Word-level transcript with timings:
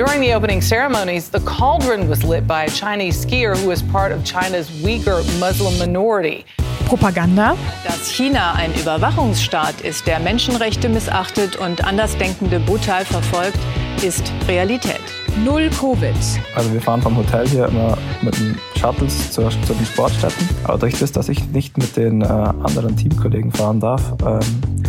During 0.00 0.22
the 0.22 0.32
opening 0.32 0.62
ceremonies, 0.62 1.28
the 1.28 1.40
cauldron 1.40 2.08
was 2.08 2.24
lit 2.24 2.46
by 2.46 2.64
a 2.64 2.70
Chinese 2.70 3.22
skier 3.22 3.54
who 3.54 3.70
is 3.70 3.82
part 3.82 4.12
of 4.12 4.24
China's 4.24 4.70
Uyghur 4.82 5.22
Muslim 5.38 5.78
minority. 5.78 6.46
Propaganda. 6.86 7.54
Dass 7.84 8.10
China 8.10 8.54
ein 8.54 8.72
Überwachungsstaat 8.80 9.82
ist, 9.82 10.06
der 10.06 10.18
Menschenrechte 10.18 10.88
missachtet 10.88 11.56
und 11.56 11.84
Andersdenkende 11.84 12.60
brutal 12.60 13.04
verfolgt, 13.04 13.58
ist 14.02 14.32
Realität. 14.48 15.02
Null 15.44 15.68
Covid. 15.68 16.16
Also 16.54 16.72
wir 16.72 16.80
fahren 16.80 17.02
vom 17.02 17.18
Hotel 17.18 17.46
hier 17.46 17.66
immer 17.66 17.98
mit 18.22 18.38
den 18.38 18.56
Shuttles 18.80 19.30
zu, 19.30 19.50
zu 19.50 19.74
den 19.74 19.84
Sportstätten. 19.84 20.48
Aber 20.64 20.78
durch 20.78 20.98
das, 20.98 21.12
dass 21.12 21.28
ich 21.28 21.46
nicht 21.50 21.76
mit 21.76 21.94
den 21.98 22.22
äh, 22.22 22.24
anderen 22.24 22.96
Teamkollegen 22.96 23.52
fahren 23.52 23.80
darf, 23.80 24.14
ähm, 24.26 24.40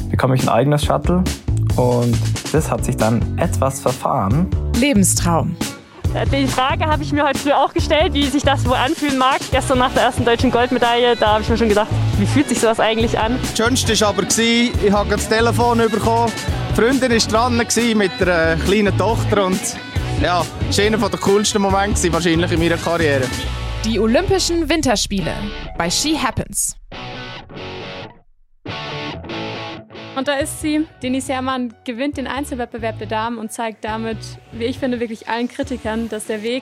bekomme 0.09 0.35
ich 0.35 0.43
ein 0.43 0.49
eigenes 0.49 0.85
Shuttle. 0.85 1.21
Und 1.75 2.17
das 2.51 2.69
hat 2.69 2.85
sich 2.85 2.97
dann 2.97 3.37
etwas 3.37 3.79
verfahren. 3.79 4.49
Lebenstraum. 4.77 5.55
Die 6.33 6.45
Frage 6.45 6.85
habe 6.85 7.03
ich 7.03 7.13
mir 7.13 7.25
heute 7.25 7.39
früh 7.39 7.53
auch 7.53 7.73
gestellt, 7.73 8.13
wie 8.13 8.25
sich 8.25 8.43
das 8.43 8.65
wohl 8.65 8.75
anfühlen 8.75 9.17
mag. 9.17 9.39
Gestern 9.49 9.79
nach 9.79 9.93
der 9.93 10.03
ersten 10.03 10.25
deutschen 10.25 10.51
Goldmedaille, 10.51 11.15
da 11.15 11.33
habe 11.33 11.43
ich 11.43 11.49
mir 11.49 11.57
schon 11.57 11.69
gedacht, 11.69 11.87
wie 12.17 12.25
fühlt 12.25 12.49
sich 12.49 12.59
sowas 12.59 12.81
eigentlich 12.81 13.17
an? 13.17 13.39
Das 13.41 13.57
Schönste 13.57 13.99
war 14.01 14.09
aber, 14.09 14.23
ich 14.23 14.91
habe 14.91 15.09
das 15.09 15.29
Telefon 15.29 15.77
bekommen. 15.77 16.31
Die 16.71 16.81
Freundin 16.81 17.11
war 17.11 17.17
dran 17.17 17.57
mit 17.57 17.77
einer 18.21 18.57
kleinen 18.57 18.97
Tochter 18.97 19.45
und 19.45 19.59
ja, 20.21 20.43
das 20.67 20.77
war 20.77 20.85
einer 20.85 20.97
der 20.97 21.19
coolsten 21.19 21.61
Momente 21.61 22.11
wahrscheinlich 22.11 22.51
in 22.51 22.59
meiner 22.59 22.77
Karriere. 22.77 23.23
Die 23.85 23.97
Olympischen 23.97 24.67
Winterspiele 24.69 25.33
bei 25.77 25.89
She 25.89 26.17
Happens. 26.17 26.75
Und 30.21 30.27
da 30.27 30.37
ist 30.37 30.61
sie. 30.61 30.85
Denise 31.01 31.29
Herrmann 31.33 31.73
gewinnt 31.83 32.15
den 32.15 32.27
Einzelwettbewerb 32.27 32.99
der 32.99 33.07
Damen 33.07 33.39
und 33.39 33.51
zeigt 33.51 33.83
damit, 33.83 34.19
wie 34.51 34.65
ich 34.65 34.77
finde, 34.77 34.99
wirklich 34.99 35.27
allen 35.27 35.47
Kritikern, 35.47 36.09
dass 36.09 36.27
der 36.27 36.43
Weg, 36.43 36.61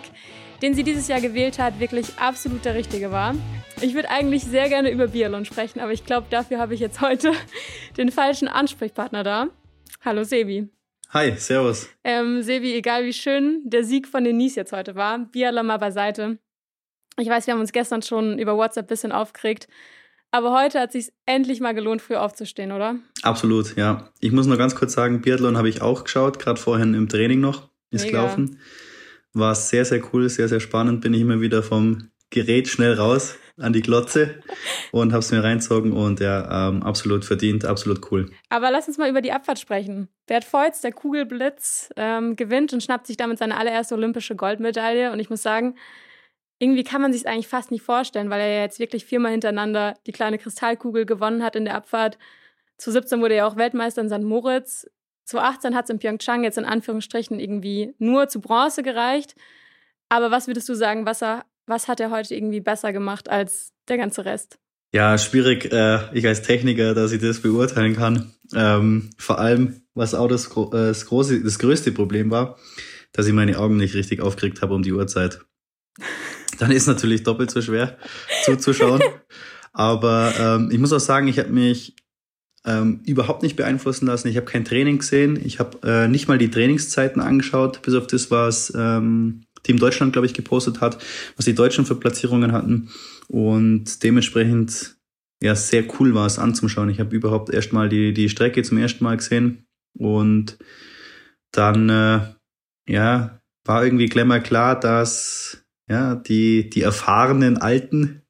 den 0.61 0.75
sie 0.75 0.83
dieses 0.85 1.09
Jahr 1.09 1.19
gewählt 1.19 1.59
hat, 1.59 1.77
wirklich 1.81 2.07
absolut 2.19 2.63
der 2.63 2.75
richtige 2.75 3.11
war. 3.11 3.35
Ich 3.81 3.95
würde 3.95 4.11
eigentlich 4.11 4.45
sehr 4.45 4.69
gerne 4.69 4.89
über 4.89 5.07
Biathlon 5.07 5.43
sprechen, 5.43 5.81
aber 5.81 5.91
ich 5.91 6.05
glaube, 6.05 6.27
dafür 6.29 6.57
habe 6.57 6.73
ich 6.73 6.79
jetzt 6.79 7.01
heute 7.01 7.33
den 7.97 8.13
falschen 8.13 8.47
Ansprechpartner 8.47 9.23
da. 9.23 9.47
Hallo 10.05 10.23
Sebi. 10.23 10.69
Hi, 11.09 11.33
servus. 11.35 11.89
Ähm, 12.05 12.41
Sebi, 12.41 12.73
egal 12.75 13.03
wie 13.03 13.11
schön 13.11 13.63
der 13.65 13.83
Sieg 13.83 14.07
von 14.07 14.23
Denise 14.23 14.55
jetzt 14.55 14.71
heute 14.71 14.95
war, 14.95 15.19
Biathlon 15.19 15.65
mal 15.65 15.79
beiseite. 15.79 16.37
Ich 17.17 17.27
weiß, 17.27 17.45
wir 17.45 17.55
haben 17.55 17.59
uns 17.59 17.73
gestern 17.73 18.03
schon 18.03 18.39
über 18.39 18.55
WhatsApp 18.55 18.85
ein 18.85 18.87
bisschen 18.87 19.11
aufgeregt. 19.11 19.67
Aber 20.31 20.53
heute 20.53 20.79
hat 20.79 20.93
es 20.93 21.05
sich 21.05 21.13
endlich 21.25 21.59
mal 21.59 21.73
gelohnt, 21.73 22.01
früh 22.01 22.15
aufzustehen, 22.15 22.71
oder? 22.71 22.95
Absolut, 23.23 23.75
ja. 23.75 24.09
Ich 24.19 24.31
muss 24.31 24.45
nur 24.45 24.57
ganz 24.57 24.75
kurz 24.75 24.93
sagen, 24.93 25.21
Biathlon 25.21 25.57
habe 25.57 25.69
ich 25.69 25.81
auch 25.81 26.03
geschaut, 26.03 26.39
gerade 26.39 26.59
vorhin 26.59 26.93
im 26.93 27.09
Training 27.09 27.39
noch, 27.39 27.69
ist 27.89 28.05
Mega. 28.05 28.21
gelaufen. 28.21 28.59
War 29.33 29.55
sehr, 29.55 29.85
sehr 29.85 30.01
cool, 30.13 30.29
sehr, 30.29 30.47
sehr 30.47 30.59
spannend. 30.59 31.01
Bin 31.01 31.13
ich 31.13 31.21
immer 31.21 31.41
wieder 31.41 31.63
vom 31.63 32.09
Gerät 32.29 32.67
schnell 32.67 32.93
raus 32.93 33.37
an 33.57 33.73
die 33.73 33.81
Glotze 33.81 34.41
und 34.91 35.11
habe 35.13 35.19
es 35.19 35.31
mir 35.31 35.43
reinzogen 35.43 35.93
und 35.93 36.19
ja, 36.19 36.69
ähm, 36.69 36.83
absolut 36.83 37.25
verdient, 37.25 37.65
absolut 37.65 38.11
cool. 38.11 38.29
Aber 38.49 38.69
lass 38.71 38.87
uns 38.87 38.97
mal 38.97 39.09
über 39.09 39.21
die 39.21 39.31
Abfahrt 39.31 39.59
sprechen. 39.59 40.09
Bert 40.27 40.43
Feutz, 40.43 40.81
der 40.81 40.91
Kugelblitz, 40.91 41.89
ähm, 41.95 42.35
gewinnt 42.35 42.71
und 42.71 42.83
schnappt 42.83 43.07
sich 43.07 43.17
damit 43.17 43.39
seine 43.39 43.57
allererste 43.57 43.95
olympische 43.95 44.35
Goldmedaille. 44.35 45.11
Und 45.11 45.19
ich 45.19 45.31
muss 45.31 45.41
sagen, 45.41 45.75
irgendwie 46.59 46.83
kann 46.83 47.01
man 47.01 47.13
sich 47.13 47.21
es 47.21 47.25
eigentlich 47.25 47.47
fast 47.47 47.71
nicht 47.71 47.83
vorstellen, 47.83 48.29
weil 48.29 48.41
er 48.41 48.47
ja 48.49 48.61
jetzt 48.61 48.79
wirklich 48.79 49.05
viermal 49.05 49.31
hintereinander 49.31 49.95
die 50.05 50.11
kleine 50.11 50.37
Kristallkugel 50.37 51.05
gewonnen 51.05 51.41
hat 51.41 51.55
in 51.55 51.65
der 51.65 51.75
Abfahrt. 51.75 52.17
Zu 52.77 52.91
17 52.91 53.21
wurde 53.21 53.35
er 53.35 53.47
auch 53.47 53.55
Weltmeister 53.55 54.01
in 54.01 54.09
St. 54.09 54.21
Moritz. 54.21 54.87
Zu 55.23 55.39
18 55.39 55.73
hat 55.75 55.85
es 55.85 55.89
in 55.89 55.99
Pyeongchang 55.99 56.43
jetzt 56.43 56.57
in 56.57 56.65
Anführungsstrichen 56.65 57.39
irgendwie 57.39 57.93
nur 57.97 58.27
zu 58.27 58.41
Bronze 58.41 58.83
gereicht. 58.83 59.35
Aber 60.09 60.31
was 60.31 60.47
würdest 60.47 60.67
du 60.67 60.73
sagen, 60.73 61.05
was, 61.05 61.21
er, 61.21 61.45
was 61.65 61.87
hat 61.87 61.99
er 61.99 62.11
heute 62.11 62.35
irgendwie 62.35 62.61
besser 62.61 62.91
gemacht 62.91 63.29
als 63.29 63.71
der 63.87 63.97
ganze 63.97 64.25
Rest? 64.25 64.59
Ja, 64.91 65.17
schwierig, 65.17 65.71
äh, 65.71 65.99
ich 66.13 66.25
als 66.25 66.41
Techniker, 66.41 66.95
dass 66.95 67.11
ich 67.11 67.21
das 67.21 67.41
beurteilen 67.41 67.95
kann. 67.95 68.33
Ähm, 68.55 69.11
vor 69.17 69.39
allem, 69.39 69.81
was 69.93 70.15
auch 70.15 70.27
das, 70.27 70.47
äh, 70.47 70.71
das, 70.71 71.05
große, 71.05 71.43
das 71.43 71.59
größte 71.59 71.91
Problem 71.91 72.31
war, 72.31 72.57
dass 73.11 73.27
ich 73.27 73.33
meine 73.33 73.59
Augen 73.59 73.77
nicht 73.77 73.93
richtig 73.93 74.21
aufgeregt 74.21 74.61
habe 74.61 74.73
um 74.73 74.81
die 74.81 74.93
Uhrzeit 74.93 75.41
dann 76.59 76.71
ist 76.71 76.87
natürlich 76.87 77.23
doppelt 77.23 77.51
so 77.51 77.61
schwer 77.61 77.97
zuzuschauen. 78.43 79.01
Aber 79.73 80.33
ähm, 80.39 80.69
ich 80.71 80.79
muss 80.79 80.93
auch 80.93 80.99
sagen, 80.99 81.27
ich 81.27 81.39
habe 81.39 81.49
mich 81.49 81.95
ähm, 82.65 83.01
überhaupt 83.05 83.43
nicht 83.43 83.55
beeinflussen 83.55 84.05
lassen. 84.07 84.27
Ich 84.27 84.35
habe 84.35 84.45
kein 84.45 84.65
Training 84.65 84.99
gesehen. 84.99 85.39
Ich 85.43 85.59
habe 85.59 85.79
äh, 85.87 86.07
nicht 86.07 86.27
mal 86.27 86.37
die 86.37 86.51
Trainingszeiten 86.51 87.21
angeschaut, 87.21 87.81
bis 87.81 87.95
auf 87.95 88.07
das, 88.07 88.29
was 88.29 88.73
ähm, 88.75 89.45
Team 89.63 89.77
Deutschland, 89.77 90.13
glaube 90.13 90.25
ich, 90.25 90.33
gepostet 90.33 90.81
hat, 90.81 91.03
was 91.35 91.45
die 91.45 91.55
Deutschen 91.55 91.85
für 91.85 91.95
Platzierungen 91.95 92.51
hatten. 92.51 92.89
Und 93.27 94.03
dementsprechend 94.03 94.97
ja 95.41 95.55
sehr 95.55 95.85
cool 95.99 96.13
war 96.13 96.25
es 96.25 96.39
anzuschauen. 96.39 96.89
Ich 96.89 96.99
habe 96.99 97.15
überhaupt 97.15 97.49
erst 97.49 97.71
mal 97.71 97.87
die, 97.87 98.13
die 98.13 98.29
Strecke 98.29 98.63
zum 98.63 98.77
ersten 98.77 99.03
Mal 99.03 99.17
gesehen. 99.17 99.65
Und 99.97 100.57
dann 101.51 101.89
äh, 101.89 102.19
ja, 102.87 103.39
war 103.65 103.85
irgendwie 103.85 104.23
mal 104.23 104.41
klar, 104.41 104.79
dass 104.79 105.63
ja, 105.89 106.15
die, 106.15 106.69
die 106.69 106.83
erfahrenen 106.83 107.57
Alten 107.57 108.21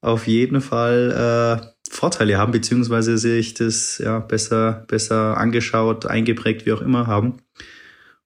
auf 0.00 0.26
jeden 0.26 0.60
Fall 0.60 1.62
äh, 1.62 1.72
Vorteile 1.90 2.38
haben, 2.38 2.52
beziehungsweise 2.52 3.18
sich 3.18 3.54
das 3.54 3.98
ja 3.98 4.18
besser, 4.20 4.84
besser 4.88 5.36
angeschaut, 5.36 6.06
eingeprägt, 6.06 6.64
wie 6.64 6.72
auch 6.72 6.80
immer 6.80 7.06
haben. 7.06 7.42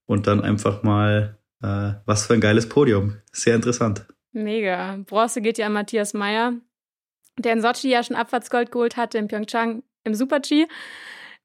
Und 0.07 0.27
dann 0.27 0.41
einfach 0.41 0.83
mal, 0.83 1.39
äh, 1.63 1.93
was 2.05 2.27
für 2.27 2.35
ein 2.35 2.41
geiles 2.41 2.69
Podium. 2.69 3.17
Sehr 3.33 3.57
interessant. 3.57 4.07
Mega. 4.33 4.99
Bronze 5.07 5.41
geht 5.41 5.59
ja 5.59 5.67
an 5.67 5.73
Matthias 5.73 6.15
Meyer, 6.15 6.55
der 7.39 7.55
in 7.55 7.61
Sochi 7.61 7.89
ja 7.89 8.03
schon 8.05 8.17
Abfahrtsgold 8.17 8.71
geholt 8.71 8.97
hatte, 8.97 9.19
in 9.19 9.29
Pyeongchang 9.29 9.83
im 10.05 10.15
Super-G. 10.15 10.67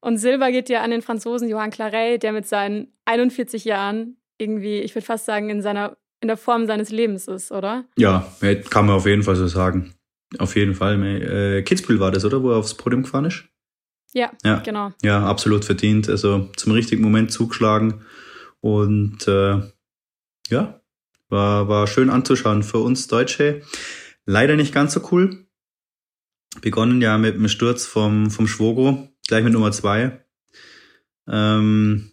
Und 0.00 0.18
Silber 0.18 0.50
geht 0.50 0.68
ja 0.68 0.82
an 0.82 0.90
den 0.90 1.02
Franzosen 1.02 1.48
Johann 1.48 1.70
Claret, 1.70 2.22
der 2.22 2.32
mit 2.32 2.46
seinen 2.46 2.92
41 3.04 3.64
Jahren 3.64 4.16
irgendwie, 4.38 4.80
ich 4.80 4.94
würde 4.94 5.06
fast 5.06 5.24
sagen, 5.24 5.50
in 5.50 5.62
seiner 5.62 5.96
in 6.22 6.28
der 6.28 6.36
Form 6.36 6.66
seines 6.66 6.90
Lebens 6.90 7.28
ist, 7.28 7.50
oder? 7.50 7.84
Ja, 7.98 8.32
kann 8.70 8.86
man 8.86 8.96
auf 8.96 9.06
jeden 9.06 9.24
Fall 9.24 9.36
so 9.36 9.48
sagen. 9.48 9.92
Auf 10.38 10.56
jeden 10.56 10.74
Fall. 10.74 11.02
Äh, 11.04 11.62
Kitzbühel 11.62 12.00
war 12.00 12.12
das, 12.12 12.24
oder? 12.24 12.42
Wo 12.42 12.50
er 12.50 12.56
aufs 12.56 12.74
Podium 12.74 13.02
gefahren 13.02 13.26
ist? 13.26 13.44
Ja, 14.14 14.30
ja, 14.44 14.60
genau. 14.60 14.92
Ja, 15.02 15.26
absolut 15.26 15.64
verdient. 15.64 16.08
Also 16.08 16.48
zum 16.56 16.72
richtigen 16.72 17.02
Moment 17.02 17.32
zugeschlagen. 17.32 18.04
Und 18.60 19.26
äh, 19.26 19.60
ja, 20.48 20.80
war, 21.28 21.68
war 21.68 21.86
schön 21.88 22.08
anzuschauen 22.08 22.62
für 22.62 22.78
uns 22.78 23.08
Deutsche. 23.08 23.62
Leider 24.24 24.54
nicht 24.54 24.72
ganz 24.72 24.92
so 24.92 25.08
cool. 25.10 25.46
Begonnen 26.60 27.00
ja 27.02 27.18
mit 27.18 27.34
dem 27.34 27.48
Sturz 27.48 27.84
vom, 27.84 28.30
vom 28.30 28.46
Schwogo, 28.46 29.08
gleich 29.26 29.42
mit 29.42 29.54
Nummer 29.54 29.72
zwei. 29.72 30.24
Ähm, 31.26 32.12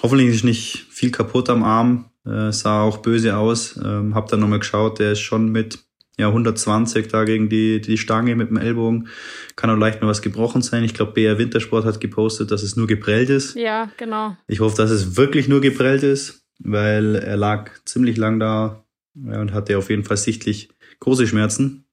hoffentlich 0.00 0.28
ist 0.28 0.44
nicht 0.44 0.86
viel 0.90 1.10
kaputt 1.10 1.48
am 1.48 1.64
Arm. 1.64 2.10
Äh, 2.26 2.52
sah 2.52 2.82
auch 2.82 2.98
böse 2.98 3.36
aus. 3.36 3.78
Ähm, 3.82 4.14
hab 4.14 4.28
dann 4.28 4.40
nochmal 4.40 4.58
geschaut, 4.58 4.98
der 4.98 5.12
ist 5.12 5.20
schon 5.20 5.50
mit 5.50 5.78
ja, 6.18 6.28
120 6.28 7.08
da 7.08 7.24
gegen 7.24 7.48
die, 7.48 7.80
die 7.80 7.98
Stange 7.98 8.36
mit 8.36 8.48
dem 8.48 8.56
Ellbogen. 8.56 9.08
Kann 9.54 9.70
auch 9.70 9.76
leicht 9.76 10.00
mal 10.00 10.08
was 10.08 10.22
gebrochen 10.22 10.62
sein. 10.62 10.82
Ich 10.82 10.94
glaube, 10.94 11.12
BR 11.12 11.38
Wintersport 11.38 11.84
hat 11.84 12.00
gepostet, 12.00 12.50
dass 12.50 12.62
es 12.62 12.76
nur 12.76 12.86
geprellt 12.86 13.28
ist. 13.28 13.54
Ja, 13.54 13.90
genau. 13.96 14.36
Ich 14.46 14.60
hoffe, 14.60 14.76
dass 14.76 14.90
es 14.90 15.16
wirklich 15.16 15.46
nur 15.46 15.60
geprellt 15.60 16.02
ist, 16.02 16.46
weil 16.58 17.16
er 17.16 17.36
lag 17.36 17.70
ziemlich 17.84 18.16
lang 18.16 18.40
da 18.40 18.84
ja, 19.14 19.40
und 19.40 19.52
hatte 19.52 19.76
auf 19.76 19.90
jeden 19.90 20.04
Fall 20.04 20.16
sichtlich 20.16 20.70
große 21.00 21.26
Schmerzen. 21.26 21.84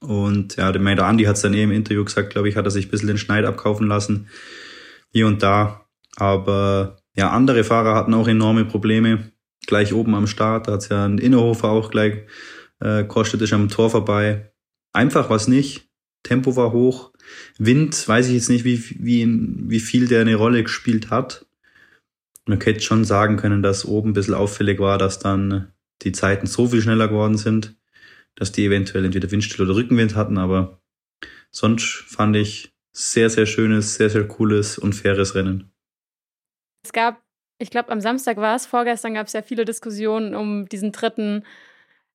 Und 0.00 0.56
ja, 0.56 0.70
der 0.70 0.80
Meider 0.80 1.06
Andi 1.06 1.24
hat 1.24 1.36
es 1.36 1.42
dann 1.42 1.54
eh 1.54 1.62
im 1.62 1.72
Interview 1.72 2.04
gesagt, 2.04 2.30
glaube 2.30 2.48
ich, 2.48 2.56
hat 2.56 2.64
er 2.64 2.70
sich 2.70 2.86
ein 2.86 2.90
bisschen 2.90 3.08
den 3.08 3.18
Schneid 3.18 3.44
abkaufen 3.44 3.88
lassen. 3.88 4.28
Hier 5.10 5.26
und 5.26 5.42
da. 5.42 5.86
Aber 6.16 6.98
ja, 7.16 7.30
andere 7.30 7.64
Fahrer 7.64 7.94
hatten 7.94 8.14
auch 8.14 8.28
enorme 8.28 8.64
Probleme. 8.64 9.32
Gleich 9.66 9.92
oben 9.92 10.14
am 10.14 10.26
Start, 10.26 10.68
da 10.68 10.72
hat's 10.72 10.90
ja 10.90 11.04
ein 11.06 11.18
Innerhofer 11.18 11.70
auch 11.70 11.90
gleich, 11.90 12.26
äh, 12.80 13.04
kostet 13.04 13.42
ist 13.42 13.52
am 13.52 13.68
Tor 13.68 13.90
vorbei. 13.90 14.52
Einfach 14.92 15.30
was 15.30 15.48
nicht. 15.48 15.88
Tempo 16.22 16.56
war 16.56 16.72
hoch. 16.72 17.12
Wind, 17.58 18.06
weiß 18.06 18.28
ich 18.28 18.34
jetzt 18.34 18.48
nicht, 18.48 18.64
wie, 18.64 18.82
wie, 18.98 19.26
wie 19.68 19.80
viel 19.80 20.08
der 20.08 20.20
eine 20.20 20.36
Rolle 20.36 20.62
gespielt 20.62 21.10
hat. 21.10 21.46
Man 22.46 22.60
hätte 22.60 22.80
schon 22.80 23.04
sagen 23.04 23.36
können, 23.36 23.62
dass 23.62 23.84
oben 23.84 24.10
ein 24.10 24.12
bisschen 24.12 24.34
auffällig 24.34 24.78
war, 24.78 24.98
dass 24.98 25.18
dann 25.18 25.72
die 26.02 26.12
Zeiten 26.12 26.46
so 26.46 26.68
viel 26.68 26.82
schneller 26.82 27.08
geworden 27.08 27.38
sind, 27.38 27.76
dass 28.34 28.52
die 28.52 28.66
eventuell 28.66 29.04
entweder 29.04 29.30
Windstill 29.30 29.64
oder 29.64 29.74
Rückenwind 29.76 30.14
hatten, 30.14 30.38
aber 30.38 30.80
sonst 31.50 32.04
fand 32.06 32.36
ich 32.36 32.72
sehr, 32.92 33.30
sehr 33.30 33.46
schönes, 33.46 33.96
sehr, 33.96 34.10
sehr 34.10 34.28
cooles 34.28 34.78
und 34.78 34.94
faires 34.94 35.34
Rennen. 35.34 35.72
Es 36.86 36.92
gab, 36.92 37.20
ich 37.58 37.70
glaube, 37.70 37.90
am 37.90 38.00
Samstag 38.00 38.36
war 38.36 38.54
es, 38.54 38.64
vorgestern 38.64 39.14
gab 39.14 39.26
es 39.26 39.32
ja 39.32 39.42
viele 39.42 39.64
Diskussionen 39.64 40.36
um 40.36 40.68
diesen 40.68 40.92
dritten 40.92 41.44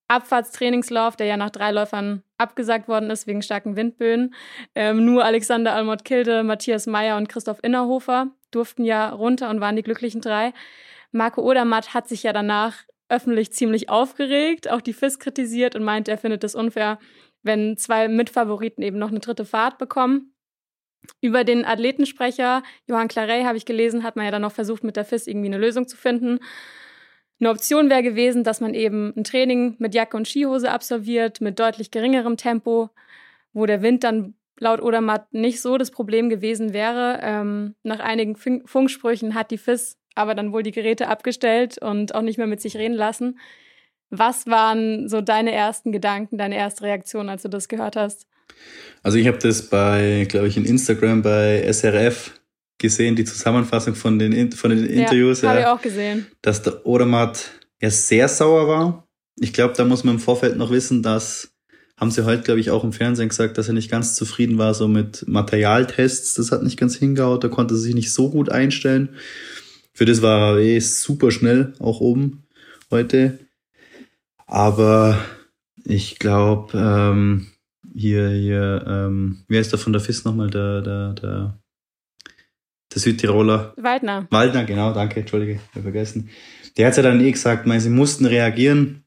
Abfahrtstrainingslauf, 0.08 1.14
der 1.14 1.26
ja 1.26 1.36
nach 1.36 1.50
drei 1.50 1.72
Läufern 1.72 2.22
abgesagt 2.38 2.88
worden 2.88 3.10
ist 3.10 3.26
wegen 3.26 3.42
starken 3.42 3.76
Windböen. 3.76 4.34
Ähm, 4.74 5.04
nur 5.04 5.26
Alexander 5.26 5.74
Almott 5.74 6.06
Kilde, 6.06 6.42
Matthias 6.42 6.86
Meyer 6.86 7.18
und 7.18 7.28
Christoph 7.28 7.58
Innerhofer 7.62 8.28
durften 8.50 8.84
ja 8.84 9.10
runter 9.10 9.50
und 9.50 9.60
waren 9.60 9.76
die 9.76 9.82
glücklichen 9.82 10.22
drei. 10.22 10.54
Marco 11.10 11.42
Odermatt 11.42 11.92
hat 11.92 12.08
sich 12.08 12.22
ja 12.22 12.32
danach 12.32 12.84
öffentlich 13.10 13.52
ziemlich 13.52 13.90
aufgeregt, 13.90 14.70
auch 14.70 14.80
die 14.80 14.94
FIS 14.94 15.18
kritisiert 15.18 15.76
und 15.76 15.84
meint, 15.84 16.08
er 16.08 16.16
findet 16.16 16.44
es 16.44 16.54
unfair, 16.54 16.98
wenn 17.42 17.76
zwei 17.76 18.08
Mitfavoriten 18.08 18.82
eben 18.82 18.98
noch 18.98 19.10
eine 19.10 19.20
dritte 19.20 19.44
Fahrt 19.44 19.76
bekommen. 19.76 20.31
Über 21.20 21.44
den 21.44 21.64
Athletensprecher 21.64 22.62
Johann 22.86 23.08
Clarey 23.08 23.42
habe 23.44 23.56
ich 23.56 23.64
gelesen, 23.64 24.02
hat 24.02 24.16
man 24.16 24.24
ja 24.24 24.30
dann 24.30 24.42
noch 24.42 24.52
versucht, 24.52 24.84
mit 24.84 24.96
der 24.96 25.04
FIS 25.04 25.26
irgendwie 25.26 25.48
eine 25.48 25.58
Lösung 25.58 25.88
zu 25.88 25.96
finden. 25.96 26.38
Eine 27.40 27.50
Option 27.50 27.90
wäre 27.90 28.02
gewesen, 28.02 28.44
dass 28.44 28.60
man 28.60 28.74
eben 28.74 29.12
ein 29.16 29.24
Training 29.24 29.74
mit 29.78 29.94
Jacke 29.94 30.16
und 30.16 30.28
Skihose 30.28 30.70
absolviert, 30.70 31.40
mit 31.40 31.58
deutlich 31.58 31.90
geringerem 31.90 32.36
Tempo, 32.36 32.90
wo 33.52 33.66
der 33.66 33.82
Wind 33.82 34.04
dann 34.04 34.34
laut 34.58 34.80
Odermatt 34.80 35.32
nicht 35.34 35.60
so 35.60 35.76
das 35.76 35.90
Problem 35.90 36.28
gewesen 36.28 36.72
wäre. 36.72 37.18
Ähm, 37.20 37.74
nach 37.82 37.98
einigen 37.98 38.36
Funksprüchen 38.36 39.34
hat 39.34 39.50
die 39.50 39.58
FIS 39.58 39.98
aber 40.14 40.34
dann 40.34 40.52
wohl 40.52 40.62
die 40.62 40.72
Geräte 40.72 41.08
abgestellt 41.08 41.78
und 41.78 42.14
auch 42.14 42.22
nicht 42.22 42.38
mehr 42.38 42.46
mit 42.46 42.60
sich 42.60 42.76
reden 42.76 42.94
lassen. 42.94 43.38
Was 44.10 44.46
waren 44.46 45.08
so 45.08 45.20
deine 45.20 45.52
ersten 45.52 45.90
Gedanken, 45.90 46.36
deine 46.38 46.56
erste 46.56 46.84
Reaktion, 46.84 47.28
als 47.28 47.42
du 47.42 47.48
das 47.48 47.68
gehört 47.68 47.96
hast? 47.96 48.26
Also 49.02 49.18
ich 49.18 49.26
habe 49.26 49.38
das 49.38 49.62
bei, 49.62 50.26
glaube 50.28 50.48
ich, 50.48 50.56
in 50.56 50.64
Instagram 50.64 51.22
bei 51.22 51.62
SRF 51.72 52.32
gesehen, 52.78 53.16
die 53.16 53.24
Zusammenfassung 53.24 53.94
von 53.94 54.18
den, 54.18 54.52
von 54.52 54.70
den 54.70 54.86
Interviews. 54.86 55.42
Ja, 55.42 55.50
habe 55.50 55.60
ich 55.60 55.66
auch 55.66 55.82
gesehen. 55.82 56.26
Dass 56.42 56.62
der 56.62 56.86
Odermatt 56.86 57.50
ja 57.80 57.90
sehr 57.90 58.28
sauer 58.28 58.68
war. 58.68 59.08
Ich 59.38 59.52
glaube, 59.52 59.74
da 59.76 59.84
muss 59.84 60.04
man 60.04 60.16
im 60.16 60.20
Vorfeld 60.20 60.56
noch 60.56 60.70
wissen, 60.70 61.02
dass, 61.02 61.52
haben 61.96 62.10
sie 62.10 62.24
heute, 62.24 62.42
glaube 62.42 62.60
ich, 62.60 62.70
auch 62.70 62.84
im 62.84 62.92
Fernsehen 62.92 63.28
gesagt, 63.28 63.58
dass 63.58 63.68
er 63.68 63.74
nicht 63.74 63.90
ganz 63.90 64.14
zufrieden 64.14 64.58
war 64.58 64.74
so 64.74 64.88
mit 64.88 65.26
Materialtests. 65.26 66.34
Das 66.34 66.52
hat 66.52 66.62
nicht 66.62 66.78
ganz 66.78 66.96
hingehauen, 66.96 67.40
da 67.40 67.48
konnte 67.48 67.74
er 67.74 67.78
sich 67.78 67.94
nicht 67.94 68.12
so 68.12 68.30
gut 68.30 68.50
einstellen. 68.50 69.10
Für 69.94 70.04
das 70.04 70.22
war 70.22 70.56
er 70.56 70.62
eh 70.62 70.78
super 70.80 71.30
schnell 71.30 71.72
auch 71.78 72.00
oben 72.00 72.44
heute. 72.90 73.38
Aber 74.46 75.18
ich 75.84 76.18
glaube, 76.18 76.78
ähm, 76.78 77.46
hier, 77.94 78.28
hier, 78.30 78.84
ähm, 78.86 79.44
wie 79.48 79.58
heißt 79.58 79.72
der 79.72 79.78
von 79.78 79.92
der 79.92 80.00
FIS 80.00 80.24
nochmal, 80.24 80.50
der, 80.50 80.82
der, 80.82 81.12
der, 81.14 81.58
der 82.92 83.00
Südtiroler? 83.00 83.74
Waldner. 83.76 84.26
Waldner, 84.30 84.64
genau, 84.64 84.92
danke, 84.92 85.20
entschuldige, 85.20 85.52
ich 85.52 85.74
habe 85.74 85.82
vergessen. 85.82 86.30
Der 86.76 86.86
hat 86.86 86.96
ja 86.96 87.02
dann 87.02 87.20
eh 87.20 87.30
gesagt, 87.30 87.66
mein, 87.66 87.80
sie 87.80 87.90
mussten 87.90 88.26
reagieren 88.26 89.04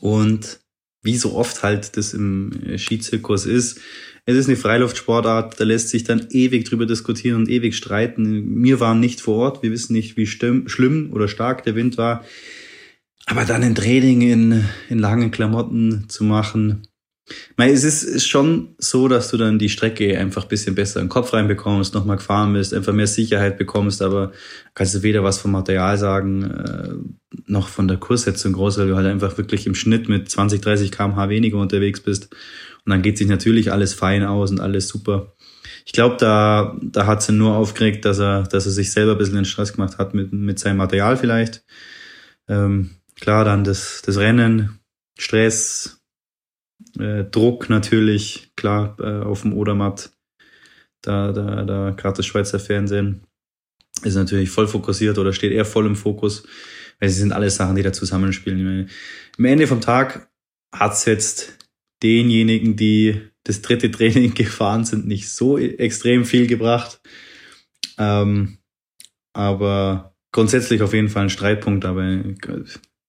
und 0.00 0.60
wie 1.02 1.16
so 1.16 1.34
oft 1.34 1.62
halt 1.62 1.96
das 1.96 2.14
im 2.14 2.76
Skizirkus 2.76 3.46
ist, 3.46 3.80
es 4.28 4.36
ist 4.36 4.48
eine 4.48 4.58
Freiluftsportart, 4.58 5.58
da 5.58 5.64
lässt 5.64 5.88
sich 5.88 6.04
dann 6.04 6.26
ewig 6.28 6.66
drüber 6.66 6.84
diskutieren 6.84 7.36
und 7.36 7.48
ewig 7.48 7.74
streiten. 7.74 8.62
Wir 8.62 8.78
waren 8.78 9.00
nicht 9.00 9.22
vor 9.22 9.36
Ort, 9.36 9.62
wir 9.62 9.70
wissen 9.70 9.94
nicht, 9.94 10.18
wie 10.18 10.26
schlimm 10.26 11.10
oder 11.14 11.28
stark 11.28 11.62
der 11.62 11.74
Wind 11.74 11.96
war. 11.96 12.26
Aber 13.24 13.46
dann 13.46 13.62
ein 13.62 13.74
Training 13.74 14.20
in, 14.20 14.64
in 14.90 14.98
langen 14.98 15.30
Klamotten 15.30 16.10
zu 16.10 16.24
machen, 16.24 16.87
meine, 17.56 17.72
es 17.72 17.84
ist, 17.84 18.26
schon 18.26 18.74
so, 18.78 19.08
dass 19.08 19.30
du 19.30 19.36
dann 19.36 19.58
die 19.58 19.68
Strecke 19.68 20.18
einfach 20.18 20.44
ein 20.44 20.48
bisschen 20.48 20.74
besser 20.74 21.00
in 21.00 21.06
den 21.06 21.10
Kopf 21.10 21.32
reinbekommst, 21.32 21.94
nochmal 21.94 22.16
gefahren 22.16 22.52
bist, 22.52 22.72
einfach 22.72 22.92
mehr 22.92 23.06
Sicherheit 23.06 23.58
bekommst, 23.58 24.02
aber 24.02 24.32
kannst 24.74 24.94
du 24.94 25.02
weder 25.02 25.24
was 25.24 25.38
vom 25.38 25.50
Material 25.50 25.98
sagen, 25.98 26.42
äh, 26.44 27.38
noch 27.46 27.68
von 27.68 27.88
der 27.88 27.98
Kurssetzung 27.98 28.52
groß, 28.52 28.78
weil 28.78 28.88
du 28.88 28.96
halt 28.96 29.06
einfach 29.06 29.36
wirklich 29.38 29.66
im 29.66 29.74
Schnitt 29.74 30.08
mit 30.08 30.28
20, 30.28 30.60
30 30.60 30.92
kmh 30.92 31.28
weniger 31.28 31.58
unterwegs 31.58 32.00
bist. 32.00 32.34
Und 32.84 32.90
dann 32.90 33.02
geht 33.02 33.18
sich 33.18 33.28
natürlich 33.28 33.72
alles 33.72 33.92
fein 33.92 34.24
aus 34.24 34.50
und 34.50 34.60
alles 34.60 34.88
super. 34.88 35.34
Ich 35.84 35.92
glaube, 35.92 36.16
da, 36.18 36.76
da 36.82 37.06
hat 37.06 37.22
sie 37.22 37.32
nur 37.32 37.56
aufgeregt, 37.56 38.04
dass 38.04 38.18
er, 38.18 38.44
dass 38.44 38.66
er 38.66 38.72
sich 38.72 38.92
selber 38.92 39.12
ein 39.12 39.18
bisschen 39.18 39.36
den 39.36 39.44
Stress 39.44 39.72
gemacht 39.72 39.98
hat 39.98 40.14
mit, 40.14 40.32
mit 40.32 40.58
seinem 40.58 40.76
Material 40.78 41.16
vielleicht. 41.16 41.64
Ähm, 42.48 42.90
klar, 43.14 43.44
dann 43.44 43.64
das, 43.64 44.02
das 44.04 44.16
Rennen, 44.18 44.80
Stress, 45.18 45.97
äh, 47.00 47.24
Druck 47.24 47.68
natürlich, 47.68 48.52
klar, 48.56 48.96
äh, 49.00 49.24
auf 49.24 49.42
dem 49.42 49.52
Odermatt. 49.52 50.10
Da, 51.02 51.32
da, 51.32 51.64
da 51.64 51.90
gerade 51.90 52.16
das 52.16 52.26
Schweizer 52.26 52.58
Fernsehen 52.58 53.22
ist 54.02 54.14
natürlich 54.14 54.50
voll 54.50 54.68
fokussiert 54.68 55.18
oder 55.18 55.32
steht 55.32 55.52
eher 55.52 55.64
voll 55.64 55.86
im 55.86 55.96
Fokus, 55.96 56.44
weil 57.00 57.08
sie 57.08 57.20
sind 57.20 57.32
alles 57.32 57.56
Sachen, 57.56 57.76
die 57.76 57.82
da 57.82 57.92
zusammenspielen. 57.92 58.64
Meine, 58.64 58.86
Am 59.38 59.44
Ende 59.44 59.66
vom 59.66 59.80
Tag 59.80 60.28
hat's 60.72 61.04
jetzt 61.04 61.58
denjenigen, 62.02 62.76
die 62.76 63.20
das 63.44 63.62
dritte 63.62 63.90
Training 63.90 64.34
gefahren 64.34 64.84
sind, 64.84 65.06
nicht 65.06 65.30
so 65.30 65.58
extrem 65.58 66.24
viel 66.24 66.46
gebracht. 66.46 67.00
Ähm, 67.98 68.58
aber 69.32 70.14
grundsätzlich 70.32 70.82
auf 70.82 70.94
jeden 70.94 71.08
Fall 71.08 71.24
ein 71.24 71.30
Streitpunkt, 71.30 71.84
aber 71.84 72.22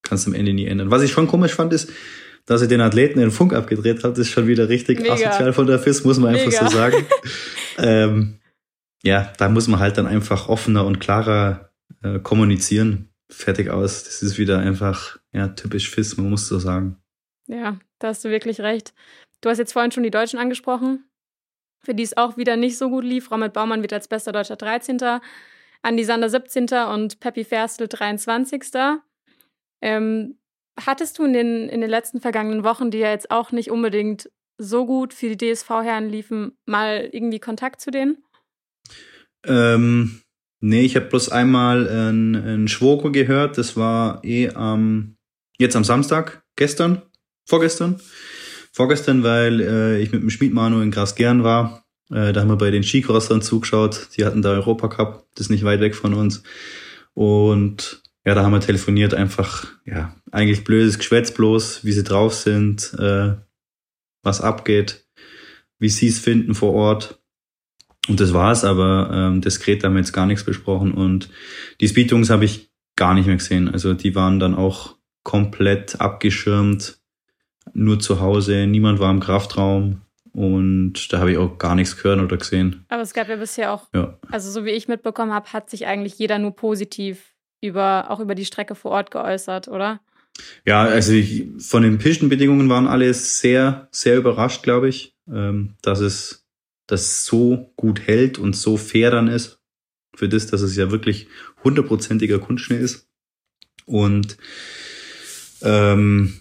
kannst 0.03 0.27
am 0.27 0.33
Ende 0.33 0.53
nie 0.53 0.65
ändern. 0.65 0.91
Was 0.91 1.03
ich 1.03 1.11
schon 1.11 1.27
komisch 1.27 1.53
fand, 1.53 1.73
ist, 1.73 1.91
dass 2.49 2.63
er 2.63 2.67
den 2.67 2.81
Athleten 2.81 3.19
den 3.19 3.29
Funk 3.29 3.53
abgedreht 3.53 4.03
hat, 4.03 4.17
ist 4.17 4.29
schon 4.29 4.47
wieder 4.47 4.69
richtig 4.69 5.01
Mega. 5.01 5.13
asozial 5.13 5.53
von 5.53 5.67
der 5.67 5.77
FIS, 5.77 6.03
muss 6.03 6.17
man 6.17 6.33
einfach 6.33 6.51
Mega. 6.51 6.67
so 6.67 6.75
sagen. 6.75 7.05
ähm, 7.77 8.39
ja, 9.03 9.31
da 9.37 9.49
muss 9.49 9.67
man 9.67 9.79
halt 9.79 9.99
dann 9.99 10.07
einfach 10.07 10.49
offener 10.49 10.83
und 10.83 10.99
klarer 10.99 11.69
äh, 12.01 12.17
kommunizieren. 12.17 13.13
Fertig 13.29 13.69
aus. 13.69 14.03
Das 14.03 14.23
ist 14.23 14.39
wieder 14.39 14.57
einfach 14.57 15.19
ja, 15.31 15.49
typisch 15.49 15.91
FIS, 15.91 16.17
man 16.17 16.31
muss 16.31 16.47
so 16.47 16.57
sagen. 16.57 16.97
Ja, 17.45 17.77
da 17.99 18.07
hast 18.07 18.25
du 18.25 18.31
wirklich 18.31 18.61
recht. 18.61 18.95
Du 19.41 19.49
hast 19.49 19.59
jetzt 19.59 19.73
vorhin 19.73 19.91
schon 19.91 20.01
die 20.01 20.09
Deutschen 20.09 20.39
angesprochen, 20.39 21.03
für 21.83 21.93
die 21.93 22.01
es 22.01 22.17
auch 22.17 22.35
wieder 22.35 22.57
nicht 22.57 22.79
so 22.79 22.89
gut 22.89 23.03
lief. 23.03 23.29
Robert 23.29 23.53
Baumann 23.53 23.83
wird 23.83 23.93
als 23.93 24.07
bester 24.07 24.31
Deutscher 24.31 24.55
13. 24.55 24.97
Andi 25.83 26.03
Sander 26.03 26.29
17. 26.29 26.67
und 26.91 27.19
Peppi 27.19 27.43
Ferstel 27.43 27.87
23. 27.87 28.63
Ähm, 29.81 30.39
Hattest 30.85 31.17
du 31.17 31.25
in 31.25 31.33
den, 31.33 31.69
in 31.69 31.81
den 31.81 31.89
letzten 31.89 32.21
vergangenen 32.21 32.63
Wochen, 32.63 32.91
die 32.91 32.99
ja 32.99 33.11
jetzt 33.11 33.31
auch 33.31 33.51
nicht 33.51 33.71
unbedingt 33.71 34.29
so 34.57 34.85
gut 34.85 35.13
für 35.13 35.33
die 35.33 35.53
DSV-Herren 35.53 36.09
liefen, 36.09 36.57
mal 36.65 37.09
irgendwie 37.11 37.39
Kontakt 37.39 37.81
zu 37.81 37.91
denen? 37.91 38.17
Ähm, 39.45 40.21
nee, 40.59 40.81
ich 40.81 40.95
habe 40.95 41.05
bloß 41.05 41.29
einmal 41.29 41.87
einen 41.87 42.67
Schwogo 42.67 43.11
gehört. 43.11 43.57
Das 43.57 43.77
war 43.77 44.23
eh 44.23 44.49
am, 44.49 45.15
jetzt 45.57 45.75
am 45.75 45.83
Samstag, 45.83 46.43
gestern, 46.55 47.01
vorgestern. 47.45 48.01
Vorgestern, 48.71 49.23
weil 49.23 49.61
äh, 49.61 50.01
ich 50.01 50.11
mit 50.11 50.21
dem 50.21 50.29
Schmiedmanu 50.29 50.81
in 50.81 50.91
Grasgern 50.91 51.43
war. 51.43 51.85
Äh, 52.11 52.33
da 52.33 52.41
haben 52.41 52.49
wir 52.49 52.57
bei 52.57 52.71
den 52.71 52.83
Skicrossern 52.83 53.41
zugeschaut. 53.41 54.09
Die 54.15 54.25
hatten 54.25 54.41
da 54.41 54.51
Europacup, 54.51 55.25
das 55.35 55.47
ist 55.47 55.49
nicht 55.49 55.63
weit 55.63 55.79
weg 55.79 55.95
von 55.95 56.13
uns. 56.13 56.43
Und 57.13 58.03
ja, 58.25 58.35
da 58.35 58.43
haben 58.43 58.51
wir 58.51 58.59
telefoniert, 58.59 59.13
einfach, 59.13 59.67
ja, 59.85 60.15
eigentlich 60.31 60.63
blödes 60.63 60.97
Geschwätz 60.97 61.33
bloß, 61.33 61.85
wie 61.85 61.91
sie 61.91 62.03
drauf 62.03 62.33
sind, 62.33 62.93
äh, 62.99 63.35
was 64.23 64.41
abgeht, 64.41 65.05
wie 65.79 65.89
sie 65.89 66.07
es 66.07 66.19
finden 66.19 66.53
vor 66.53 66.73
Ort. 66.73 67.19
Und 68.07 68.19
das 68.19 68.33
war's, 68.33 68.63
aber 68.63 69.09
ähm, 69.13 69.41
diskret 69.41 69.83
haben 69.83 69.93
wir 69.93 69.99
jetzt 69.99 70.13
gar 70.13 70.25
nichts 70.25 70.43
besprochen. 70.43 70.93
Und 70.93 71.29
die 71.79 71.87
Speedungs 71.87 72.29
habe 72.29 72.45
ich 72.45 72.71
gar 72.95 73.13
nicht 73.13 73.27
mehr 73.27 73.37
gesehen. 73.37 73.69
Also 73.69 73.93
die 73.93 74.15
waren 74.15 74.39
dann 74.39 74.55
auch 74.55 74.97
komplett 75.23 76.01
abgeschirmt, 76.01 76.99
nur 77.73 77.99
zu 77.99 78.19
Hause, 78.19 78.67
niemand 78.67 78.99
war 78.99 79.11
im 79.11 79.19
Kraftraum. 79.19 80.01
Und 80.33 81.11
da 81.11 81.19
habe 81.19 81.31
ich 81.31 81.37
auch 81.37 81.57
gar 81.57 81.75
nichts 81.75 81.97
gehört 81.97 82.19
oder 82.19 82.37
gesehen. 82.37 82.85
Aber 82.89 83.01
es 83.01 83.13
gab 83.13 83.29
ja 83.29 83.35
bisher 83.35 83.73
auch, 83.73 83.87
ja. 83.93 84.17
also 84.31 84.51
so 84.51 84.65
wie 84.65 84.71
ich 84.71 84.87
mitbekommen 84.87 85.33
habe, 85.33 85.51
hat 85.53 85.69
sich 85.69 85.87
eigentlich 85.87 86.17
jeder 86.19 86.39
nur 86.39 86.55
positiv 86.55 87.35
über, 87.61 88.09
auch 88.09 88.19
über 88.19 88.35
die 88.35 88.45
Strecke 88.45 88.75
vor 88.75 88.91
Ort 88.91 89.11
geäußert, 89.11 89.67
oder? 89.67 89.99
Ja, 90.65 90.83
also 90.83 91.13
ich, 91.13 91.47
von 91.59 91.83
den 91.83 91.97
Pistenbedingungen 91.97 92.69
waren 92.69 92.87
alle 92.87 93.13
sehr, 93.13 93.87
sehr 93.91 94.17
überrascht, 94.17 94.63
glaube 94.63 94.89
ich, 94.89 95.15
ähm, 95.31 95.75
dass 95.81 95.99
es 95.99 96.45
das 96.87 97.25
so 97.25 97.71
gut 97.75 98.01
hält 98.07 98.37
und 98.37 98.55
so 98.55 98.77
fair 98.77 99.11
dann 99.11 99.27
ist. 99.27 99.59
Für 100.15 100.27
das, 100.27 100.47
dass 100.47 100.61
es 100.61 100.75
ja 100.75 100.91
wirklich 100.91 101.27
hundertprozentiger 101.63 102.39
Kunstschnee 102.39 102.77
ist. 102.77 103.07
Und 103.85 104.37
ähm, 105.61 106.33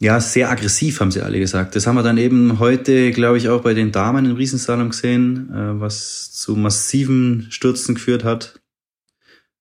ja, 0.00 0.20
sehr 0.20 0.50
aggressiv, 0.50 1.00
haben 1.00 1.10
sie 1.10 1.22
alle 1.22 1.40
gesagt. 1.40 1.74
Das 1.74 1.86
haben 1.86 1.96
wir 1.96 2.02
dann 2.02 2.18
eben 2.18 2.58
heute, 2.58 3.10
glaube 3.10 3.38
ich, 3.38 3.48
auch 3.48 3.62
bei 3.62 3.74
den 3.74 3.92
Damen 3.92 4.24
im 4.24 4.36
Riesensalon 4.36 4.90
gesehen, 4.90 5.50
äh, 5.52 5.80
was 5.80 6.32
zu 6.32 6.56
massiven 6.56 7.48
Stürzen 7.50 7.96
geführt 7.96 8.24
hat 8.24 8.60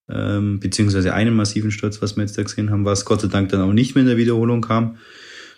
ähm, 0.10 0.60
beziehungsweise 0.60 1.14
einen 1.14 1.36
massiven 1.36 1.72
Sturz, 1.72 2.02
was 2.02 2.16
wir 2.16 2.24
jetzt 2.24 2.38
da 2.38 2.44
gesehen 2.44 2.70
haben, 2.70 2.86
was 2.86 3.06
Gott 3.06 3.22
sei 3.22 3.28
Dank 3.28 3.50
dann 3.50 3.62
auch 3.62 3.74
nicht 3.74 3.96
mehr 3.96 4.04
in 4.04 4.08
der 4.08 4.18
Wiederholung 4.18 4.62
kam. 4.62 4.98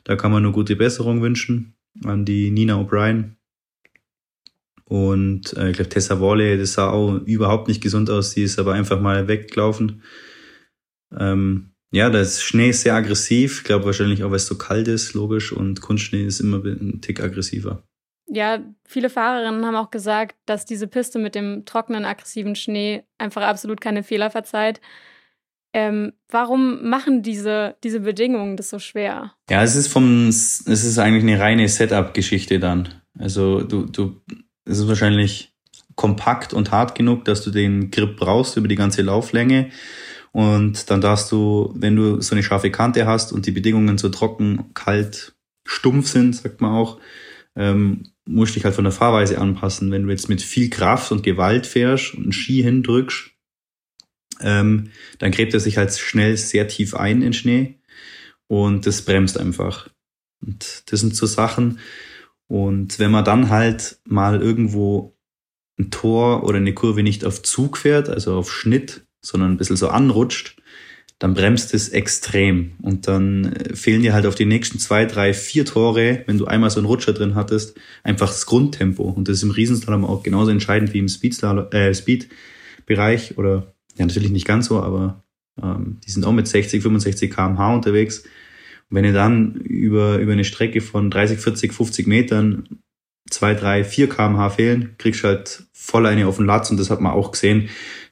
Da 0.03 0.15
kann 0.15 0.31
man 0.31 0.43
nur 0.43 0.53
gute 0.53 0.75
Besserung 0.75 1.21
wünschen 1.21 1.75
an 2.03 2.25
die 2.25 2.49
Nina 2.51 2.75
O'Brien. 2.75 3.35
Und 4.85 5.55
äh, 5.55 5.69
ich 5.69 5.75
glaube, 5.75 5.89
Tessa 5.89 6.19
Worley, 6.19 6.57
das 6.57 6.73
sah 6.73 6.89
auch 6.89 7.19
überhaupt 7.25 7.67
nicht 7.67 7.81
gesund 7.81 8.09
aus. 8.09 8.33
Die 8.33 8.41
ist 8.41 8.57
aber 8.57 8.73
einfach 8.73 8.99
mal 8.99 9.27
weggelaufen. 9.27 10.01
Ähm, 11.15 11.71
ja, 11.91 12.09
das 12.09 12.41
Schnee 12.41 12.69
ist 12.69 12.81
sehr 12.81 12.95
aggressiv. 12.95 13.59
Ich 13.59 13.63
glaube 13.65 13.85
wahrscheinlich 13.85 14.23
auch, 14.23 14.29
weil 14.29 14.37
es 14.37 14.47
so 14.47 14.57
kalt 14.57 14.87
ist, 14.87 15.13
logisch. 15.13 15.51
Und 15.51 15.81
Kunstschnee 15.81 16.25
ist 16.25 16.39
immer 16.39 16.63
ein 16.63 17.01
Tick 17.01 17.21
aggressiver 17.21 17.83
ja, 18.29 18.59
viele 18.86 19.09
Fahrerinnen 19.09 19.65
haben 19.65 19.75
auch 19.75 19.89
gesagt, 19.89 20.36
dass 20.45 20.65
diese 20.65 20.88
Piste 20.88 21.19
mit 21.19 21.36
dem 21.36 21.65
trockenen, 21.65 22.05
aggressiven 22.05 22.55
Schnee 22.55 23.03
einfach 23.17 23.41
absolut 23.41 23.81
keine 23.81 24.03
Fehler 24.03 24.29
verzeiht. 24.29 24.79
Ähm, 25.74 26.13
warum 26.29 26.89
machen 26.89 27.21
diese, 27.21 27.75
diese 27.83 28.00
Bedingungen 28.00 28.57
das 28.57 28.69
so 28.69 28.79
schwer? 28.79 29.33
Ja, 29.50 29.63
es 29.63 29.75
ist 29.75 29.88
vom, 29.88 30.27
es 30.29 30.65
ist 30.65 30.98
eigentlich 30.98 31.24
eine 31.24 31.39
reine 31.39 31.67
Setup-Geschichte 31.67 32.59
dann. 32.59 32.89
Also 33.17 33.62
du, 33.62 33.86
du, 33.86 34.21
es 34.65 34.79
ist 34.79 34.88
wahrscheinlich 34.88 35.53
kompakt 35.95 36.53
und 36.53 36.71
hart 36.71 36.95
genug, 36.95 37.25
dass 37.25 37.43
du 37.43 37.51
den 37.51 37.91
Grip 37.91 38.17
brauchst 38.17 38.57
über 38.57 38.67
die 38.67 38.75
ganze 38.75 39.01
Lauflänge. 39.01 39.69
Und 40.31 40.89
dann 40.89 41.01
darfst 41.01 41.31
du, 41.31 41.74
wenn 41.75 41.95
du 41.95 42.21
so 42.21 42.36
eine 42.36 42.43
scharfe 42.43 42.71
Kante 42.71 43.05
hast 43.05 43.33
und 43.33 43.45
die 43.45 43.51
Bedingungen 43.51 43.98
so 43.98 44.09
trocken, 44.09 44.71
kalt, 44.74 45.36
stumpf 45.65 46.07
sind, 46.07 46.36
sagt 46.36 46.62
man 46.62 46.71
auch, 46.71 47.00
ähm, 47.55 48.03
musst 48.29 48.55
dich 48.55 48.63
halt 48.63 48.75
von 48.75 48.83
der 48.83 48.93
Fahrweise 48.93 49.39
anpassen. 49.39 49.91
Wenn 49.91 50.03
du 50.03 50.09
jetzt 50.09 50.29
mit 50.29 50.41
viel 50.41 50.69
Kraft 50.69 51.12
und 51.12 51.24
Gewalt 51.24 51.65
fährst 51.65 52.13
und 52.13 52.24
einen 52.24 52.31
Ski 52.31 52.62
hindrückst, 52.62 53.31
ähm, 54.41 54.91
dann 55.17 55.31
gräbt 55.31 55.53
er 55.53 55.59
sich 55.59 55.77
halt 55.77 55.91
schnell 55.98 56.38
sehr 56.38 56.67
tief 56.67 56.93
ein 56.93 57.21
in 57.21 57.33
Schnee 57.33 57.79
und 58.48 58.86
das 58.86 59.01
bremst 59.01 59.38
einfach. 59.38 59.89
Und 60.41 60.83
das 60.91 61.00
sind 61.00 61.15
so 61.15 61.25
Sachen. 61.25 61.79
Und 62.48 63.00
wenn 63.00 63.12
man 63.12 63.25
dann 63.25 63.50
halt 63.50 64.00
mal 64.05 64.41
irgendwo 64.41 65.17
ein 65.77 65.91
Tor 65.91 66.43
oder 66.43 66.57
eine 66.57 66.74
Kurve 66.74 67.03
nicht 67.03 67.25
auf 67.25 67.41
Zug 67.41 67.77
fährt, 67.77 68.09
also 68.09 68.38
auf 68.38 68.51
Schnitt, 68.51 69.05
sondern 69.21 69.51
ein 69.51 69.57
bisschen 69.57 69.75
so 69.75 69.89
anrutscht, 69.89 70.62
dann 71.19 71.33
bremst 71.33 71.73
es 71.73 71.89
extrem. 71.89 72.71
Und 72.81 73.07
dann 73.07 73.53
äh, 73.53 73.75
fehlen 73.75 74.01
dir 74.01 74.13
halt 74.13 74.25
auf 74.25 74.35
die 74.35 74.45
nächsten 74.45 74.79
zwei, 74.79 75.05
drei, 75.05 75.33
vier 75.33 75.65
Tore, 75.65 76.23
wenn 76.25 76.38
du 76.38 76.45
einmal 76.45 76.69
so 76.69 76.79
einen 76.79 76.88
Rutscher 76.88 77.13
drin 77.13 77.35
hattest, 77.35 77.77
einfach 78.03 78.27
das 78.27 78.45
Grundtempo. 78.45 79.03
Und 79.03 79.27
das 79.27 79.38
ist 79.38 79.43
im 79.43 79.51
Riesenslalom 79.51 80.05
auch 80.05 80.23
genauso 80.23 80.49
entscheidend 80.49 80.93
wie 80.93 80.99
im 80.99 81.09
Speed-Bereich. 81.09 81.73
Äh, 81.73 81.93
Speed 81.93 82.29
oder 83.38 83.73
ja, 83.97 84.05
natürlich 84.05 84.31
nicht 84.31 84.47
ganz 84.47 84.67
so, 84.67 84.81
aber 84.81 85.23
ähm, 85.61 85.97
die 86.05 86.11
sind 86.11 86.25
auch 86.25 86.31
mit 86.31 86.47
60, 86.47 86.81
65 86.81 87.29
kmh 87.29 87.73
unterwegs. 87.73 88.19
Und 88.89 88.95
wenn 88.95 89.05
ihr 89.05 89.13
dann 89.13 89.55
über, 89.55 90.17
über 90.17 90.31
eine 90.31 90.45
Strecke 90.45 90.79
von 90.79 91.11
30, 91.11 91.39
40, 91.39 91.73
50 91.73 92.07
Metern 92.07 92.79
zwei, 93.29 93.53
drei, 93.53 93.83
vier 93.83 94.09
kmh 94.09 94.49
fehlen, 94.49 94.95
kriegst 94.97 95.23
du 95.23 95.27
halt 95.27 95.63
voll 95.73 96.05
eine 96.05 96.27
auf 96.27 96.38
den 96.38 96.45
Latz 96.45 96.71
und 96.71 96.79
das 96.79 96.89
hat 96.89 97.01
man 97.01 97.11
auch 97.11 97.31
gesehen. 97.31 97.69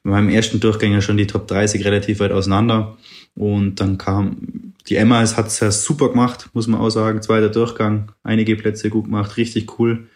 In 0.07 0.11
meinem 0.11 0.29
ersten 0.29 0.61
Durchgang 0.61 0.93
ja 0.93 1.01
schon 1.01 1.17
die 1.17 1.27
Top 1.27 1.49
30 1.49 1.83
relativ 1.83 2.21
weit 2.21 2.31
auseinander 2.31 2.97
und 3.35 3.81
dann 3.81 3.97
kam 3.97 4.73
die 4.87 4.95
Emma, 4.95 5.21
es 5.21 5.35
hat 5.35 5.47
es 5.47 5.59
ja 5.59 5.69
super 5.69 6.07
gemacht, 6.07 6.49
muss 6.53 6.67
man 6.67 6.79
auch 6.79 6.89
sagen. 6.89 7.21
Zweiter 7.21 7.49
Durchgang, 7.49 8.13
einige 8.23 8.55
Plätze 8.55 8.89
gut 8.89 9.03
gemacht, 9.03 9.35
richtig 9.35 9.77
cool. 9.77 10.07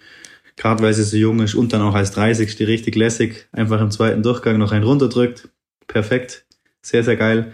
Gerade 0.55 0.81
weil 0.81 0.93
sie 0.93 1.03
so 1.03 1.17
jung 1.17 1.41
ist 1.41 1.55
und 1.55 1.73
dann 1.73 1.81
auch 1.81 1.93
als 1.93 2.11
30. 2.11 2.55
die 2.55 2.63
richtig 2.63 2.95
lässig, 2.95 3.49
einfach 3.51 3.81
im 3.81 3.91
zweiten 3.91 4.23
Durchgang 4.23 4.57
noch 4.57 4.71
einen 4.71 4.85
runterdrückt. 4.85 5.49
Perfekt, 5.87 6.45
sehr, 6.81 7.03
sehr 7.03 7.17
geil. 7.17 7.51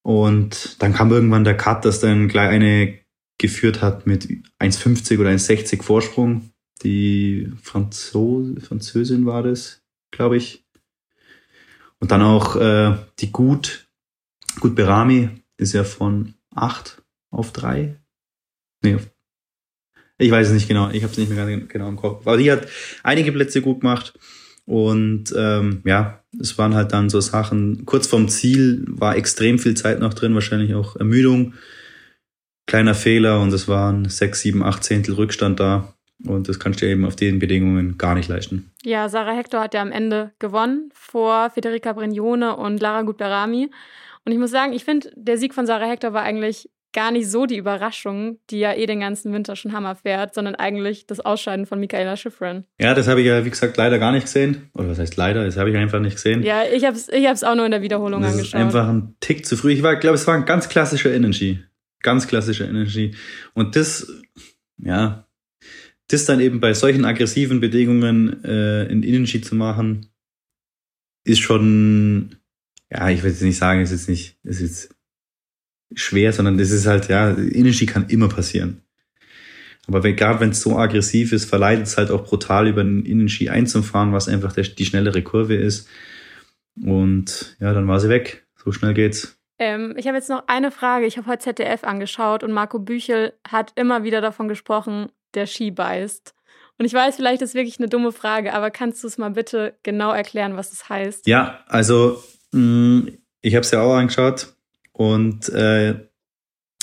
Und 0.00 0.80
dann 0.80 0.94
kam 0.94 1.12
irgendwann 1.12 1.44
der 1.44 1.58
Cut, 1.58 1.84
dass 1.84 2.00
dann 2.00 2.28
gleich 2.28 2.48
eine 2.48 3.00
geführt 3.36 3.82
hat 3.82 4.06
mit 4.06 4.26
1,50 4.58 5.20
oder 5.20 5.28
1,60 5.28 5.82
Vorsprung. 5.82 6.52
Die 6.84 7.52
Franzose, 7.60 8.62
Französin 8.62 9.26
war 9.26 9.42
das, 9.42 9.82
glaube 10.10 10.38
ich. 10.38 10.64
Und 12.00 12.10
dann 12.10 12.22
auch 12.22 12.56
äh, 12.56 12.96
die 13.18 13.30
Gut, 13.30 13.88
Gut 14.58 14.74
Berami 14.74 15.30
ist 15.56 15.74
ja 15.74 15.84
von 15.84 16.34
8 16.54 17.02
auf 17.30 17.52
3. 17.52 17.96
Nee, 18.82 18.94
auf, 18.94 19.10
ich 20.18 20.30
weiß 20.30 20.48
es 20.48 20.54
nicht 20.54 20.68
genau, 20.68 20.90
ich 20.90 21.02
habe 21.02 21.12
es 21.12 21.18
nicht 21.18 21.30
mehr 21.30 21.46
ganz 21.46 21.68
genau 21.68 21.88
im 21.88 21.96
Kopf. 21.96 22.26
Aber 22.26 22.36
die 22.36 22.50
hat 22.50 22.66
einige 23.02 23.32
Plätze 23.32 23.62
gut 23.62 23.80
gemacht. 23.80 24.18
Und 24.66 25.34
ähm, 25.36 25.82
ja, 25.84 26.22
es 26.38 26.56
waren 26.56 26.74
halt 26.74 26.92
dann 26.92 27.10
so 27.10 27.20
Sachen, 27.20 27.84
kurz 27.86 28.06
vorm 28.06 28.28
Ziel 28.28 28.84
war 28.86 29.16
extrem 29.16 29.58
viel 29.58 29.74
Zeit 29.74 29.98
noch 29.98 30.14
drin, 30.14 30.34
wahrscheinlich 30.34 30.74
auch 30.74 30.96
Ermüdung, 30.96 31.54
kleiner 32.66 32.94
Fehler 32.94 33.40
und 33.40 33.52
es 33.52 33.66
waren 33.66 34.08
sechs, 34.08 34.42
sieben, 34.42 34.62
acht 34.62 34.84
Zehntel 34.84 35.14
Rückstand 35.14 35.58
da. 35.58 35.94
Und 36.26 36.48
das 36.48 36.58
kannst 36.58 36.82
du 36.82 36.86
eben 36.86 37.04
auf 37.04 37.16
den 37.16 37.38
Bedingungen 37.38 37.96
gar 37.98 38.14
nicht 38.14 38.28
leisten. 38.28 38.70
Ja, 38.84 39.08
Sarah 39.08 39.34
Hector 39.34 39.60
hat 39.60 39.74
ja 39.74 39.82
am 39.82 39.92
Ende 39.92 40.32
gewonnen 40.38 40.90
vor 40.92 41.50
Federica 41.50 41.92
Brignone 41.92 42.56
und 42.56 42.80
Lara 42.80 43.02
Gutberami. 43.02 43.70
Und 44.24 44.32
ich 44.32 44.38
muss 44.38 44.50
sagen, 44.50 44.72
ich 44.72 44.84
finde, 44.84 45.10
der 45.16 45.38
Sieg 45.38 45.54
von 45.54 45.66
Sarah 45.66 45.86
Hector 45.88 46.12
war 46.12 46.22
eigentlich 46.22 46.68
gar 46.92 47.12
nicht 47.12 47.30
so 47.30 47.46
die 47.46 47.56
Überraschung, 47.56 48.38
die 48.50 48.58
ja 48.58 48.74
eh 48.74 48.86
den 48.86 49.00
ganzen 49.00 49.32
Winter 49.32 49.54
schon 49.56 49.72
Hammer 49.72 49.94
fährt, 49.94 50.34
sondern 50.34 50.56
eigentlich 50.56 51.06
das 51.06 51.20
Ausscheiden 51.20 51.66
von 51.66 51.78
Michaela 51.78 52.16
Schifrin. 52.16 52.64
Ja, 52.80 52.94
das 52.94 53.06
habe 53.06 53.20
ich 53.20 53.26
ja, 53.26 53.44
wie 53.44 53.50
gesagt, 53.50 53.76
leider 53.76 53.98
gar 53.98 54.12
nicht 54.12 54.24
gesehen. 54.24 54.70
Oder 54.74 54.88
was 54.88 54.98
heißt 54.98 55.16
leider? 55.16 55.44
Das 55.44 55.56
habe 55.56 55.70
ich 55.70 55.76
einfach 55.76 56.00
nicht 56.00 56.16
gesehen. 56.16 56.42
Ja, 56.42 56.64
ich 56.64 56.84
habe 56.84 56.96
es 56.96 57.08
ich 57.08 57.26
hab's 57.26 57.44
auch 57.44 57.54
nur 57.54 57.64
in 57.64 57.70
der 57.70 57.82
Wiederholung 57.82 58.22
das 58.22 58.32
angeschaut. 58.32 58.60
Ist 58.60 58.66
einfach 58.66 58.88
ein 58.88 59.14
Tick 59.20 59.46
zu 59.46 59.56
früh. 59.56 59.72
Ich 59.72 59.80
glaube, 59.80 60.14
es 60.14 60.26
war 60.26 60.34
ein 60.34 60.44
ganz 60.44 60.68
klassischer 60.68 61.12
Energy. 61.12 61.60
Ganz 62.02 62.26
klassischer 62.26 62.68
Energy. 62.68 63.14
Und 63.54 63.76
das, 63.76 64.10
ja, 64.78 65.26
das 66.12 66.24
dann 66.24 66.40
eben 66.40 66.60
bei 66.60 66.74
solchen 66.74 67.04
aggressiven 67.04 67.60
Bedingungen 67.60 68.44
äh, 68.44 68.84
in 68.86 69.02
Innenski 69.02 69.40
zu 69.40 69.54
machen, 69.54 70.06
ist 71.24 71.40
schon, 71.40 72.36
ja, 72.90 73.08
ich 73.10 73.22
will 73.22 73.30
jetzt 73.30 73.42
nicht 73.42 73.58
sagen, 73.58 73.80
ist 73.80 73.92
jetzt 73.92 74.08
nicht, 74.08 74.36
ist 74.42 74.94
schwer, 75.94 76.32
sondern 76.32 76.58
das 76.58 76.70
ist 76.70 76.86
halt, 76.86 77.08
ja, 77.08 77.30
Innenski 77.30 77.86
kann 77.86 78.08
immer 78.08 78.28
passieren. 78.28 78.82
Aber 79.86 80.02
wenn, 80.02 80.16
gerade 80.16 80.40
wenn 80.40 80.50
es 80.50 80.60
so 80.60 80.76
aggressiv 80.76 81.32
ist, 81.32 81.46
verleitet 81.46 81.86
es 81.86 81.96
halt 81.96 82.10
auch 82.10 82.24
brutal 82.24 82.68
über 82.68 82.84
den 82.84 83.04
Innenski 83.04 83.48
einzufahren, 83.48 84.12
was 84.12 84.28
einfach 84.28 84.52
der, 84.52 84.64
die 84.64 84.84
schnellere 84.84 85.22
Kurve 85.22 85.54
ist. 85.54 85.88
Und 86.80 87.56
ja, 87.60 87.72
dann 87.72 87.88
war 87.88 87.98
sie 87.98 88.08
weg. 88.08 88.46
So 88.56 88.72
schnell 88.72 88.94
geht's. 88.94 89.38
Ähm, 89.58 89.94
ich 89.96 90.06
habe 90.06 90.16
jetzt 90.16 90.28
noch 90.28 90.44
eine 90.46 90.70
Frage. 90.70 91.06
Ich 91.06 91.16
habe 91.16 91.26
heute 91.26 91.42
ZDF 91.42 91.84
angeschaut 91.84 92.44
und 92.44 92.52
Marco 92.52 92.78
Büchel 92.78 93.32
hat 93.46 93.72
immer 93.76 94.04
wieder 94.04 94.20
davon 94.20 94.48
gesprochen, 94.48 95.10
der 95.34 95.46
Ski 95.46 95.70
beißt. 95.70 96.34
Und 96.78 96.86
ich 96.86 96.94
weiß, 96.94 97.16
vielleicht 97.16 97.42
ist 97.42 97.54
wirklich 97.54 97.78
eine 97.78 97.88
dumme 97.88 98.12
Frage, 98.12 98.54
aber 98.54 98.70
kannst 98.70 99.02
du 99.02 99.06
es 99.06 99.18
mal 99.18 99.30
bitte 99.30 99.76
genau 99.82 100.12
erklären, 100.12 100.56
was 100.56 100.70
das 100.70 100.88
heißt? 100.88 101.26
Ja, 101.26 101.62
also 101.66 102.22
mm, 102.52 103.08
ich 103.42 103.54
habe 103.54 103.64
es 103.64 103.70
ja 103.70 103.82
auch 103.82 103.94
angeschaut 103.94 104.54
und 104.92 105.48
äh, 105.50 105.94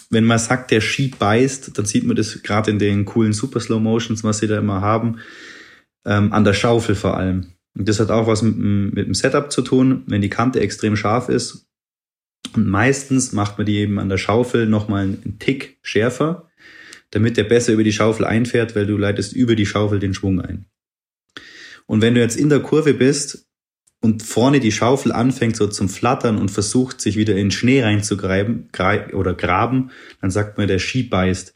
wenn 0.10 0.24
man 0.24 0.40
sagt, 0.40 0.72
der 0.72 0.82
Ski 0.82 1.14
beißt, 1.18 1.78
dann 1.78 1.86
sieht 1.86 2.06
man 2.06 2.16
das 2.16 2.42
gerade 2.44 2.72
in 2.72 2.80
den 2.80 3.06
coolen 3.06 3.34
Super 3.34 3.60
Slow 3.60 3.80
Motions, 3.80 4.24
was 4.24 4.40
sie 4.40 4.48
da 4.48 4.58
immer 4.58 4.82
haben, 4.82 5.20
ähm, 6.06 6.32
an 6.32 6.44
der 6.44 6.54
Schaufel 6.54 6.96
vor 6.96 7.18
allem. 7.18 7.54
Und 7.78 7.90
das 7.90 8.00
hat 8.00 8.10
auch 8.10 8.28
was 8.28 8.42
mit, 8.42 8.58
mit 8.58 9.08
dem 9.08 9.14
Setup 9.14 9.52
zu 9.52 9.62
tun, 9.62 10.04
wenn 10.08 10.22
die 10.22 10.30
Kante 10.30 10.60
extrem 10.60 10.96
scharf 10.96 11.30
ist. 11.30 11.68
Und 12.56 12.68
meistens 12.68 13.34
macht 13.34 13.58
man 13.58 13.66
die 13.66 13.78
eben 13.78 14.00
an 14.00 14.10
der 14.10 14.18
Schaufel 14.18 14.68
nochmal 14.68 15.04
einen 15.04 15.38
Tick 15.40 15.78
schärfer, 15.82 16.47
damit 17.12 17.38
der 17.38 17.44
besser 17.44 17.74
über 17.74 17.84
die 17.84 17.94
Schaufel 17.94 18.26
einfährt, 18.26 18.76
weil 18.76 18.86
du 18.86 18.98
leitest 18.98 19.34
über 19.34 19.56
die 19.56 19.66
Schaufel 19.66 20.00
den 20.00 20.14
Schwung 20.14 20.42
ein. 20.42 20.66
Und 21.86 22.02
wenn 22.02 22.16
du 22.16 22.22
jetzt 22.22 22.38
in 22.38 22.50
der 22.50 22.60
Kurve 22.60 22.94
bist 22.94 23.48
und 24.02 24.22
vorne 24.22 24.60
die 24.60 24.72
Schaufel 24.72 25.12
anfängt 25.12 25.56
so 25.56 25.68
zum 25.68 25.90
Flattern 25.90 26.38
und 26.38 26.52
versucht, 26.52 27.02
sich 27.02 27.16
wieder 27.18 27.36
in 27.36 27.50
Schnee 27.50 27.82
reinzugreifen 27.82 28.70
oder 29.14 29.34
graben, 29.34 29.92
dann 30.22 30.32
sagt 30.32 30.58
man, 30.58 30.68
der 30.68 30.80
Ski 30.80 31.04
beißt. 31.04 31.54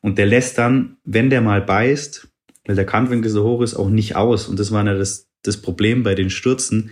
Und 0.00 0.18
der 0.18 0.26
lässt 0.26 0.58
dann, 0.58 0.96
wenn 1.04 1.30
der 1.30 1.40
mal 1.40 1.62
beißt, 1.62 2.28
weil 2.66 2.76
der 2.76 2.86
Kantwinkel 2.86 3.30
so 3.30 3.44
hoch 3.44 3.62
ist, 3.62 3.74
auch 3.74 3.90
nicht 3.90 4.16
aus. 4.16 4.48
Und 4.48 4.58
das 4.58 4.72
war 4.72 4.84
ja 4.84 4.94
das, 4.94 5.28
das 5.42 5.58
Problem 5.58 6.02
bei 6.02 6.14
den 6.14 6.30
Stürzen, 6.30 6.90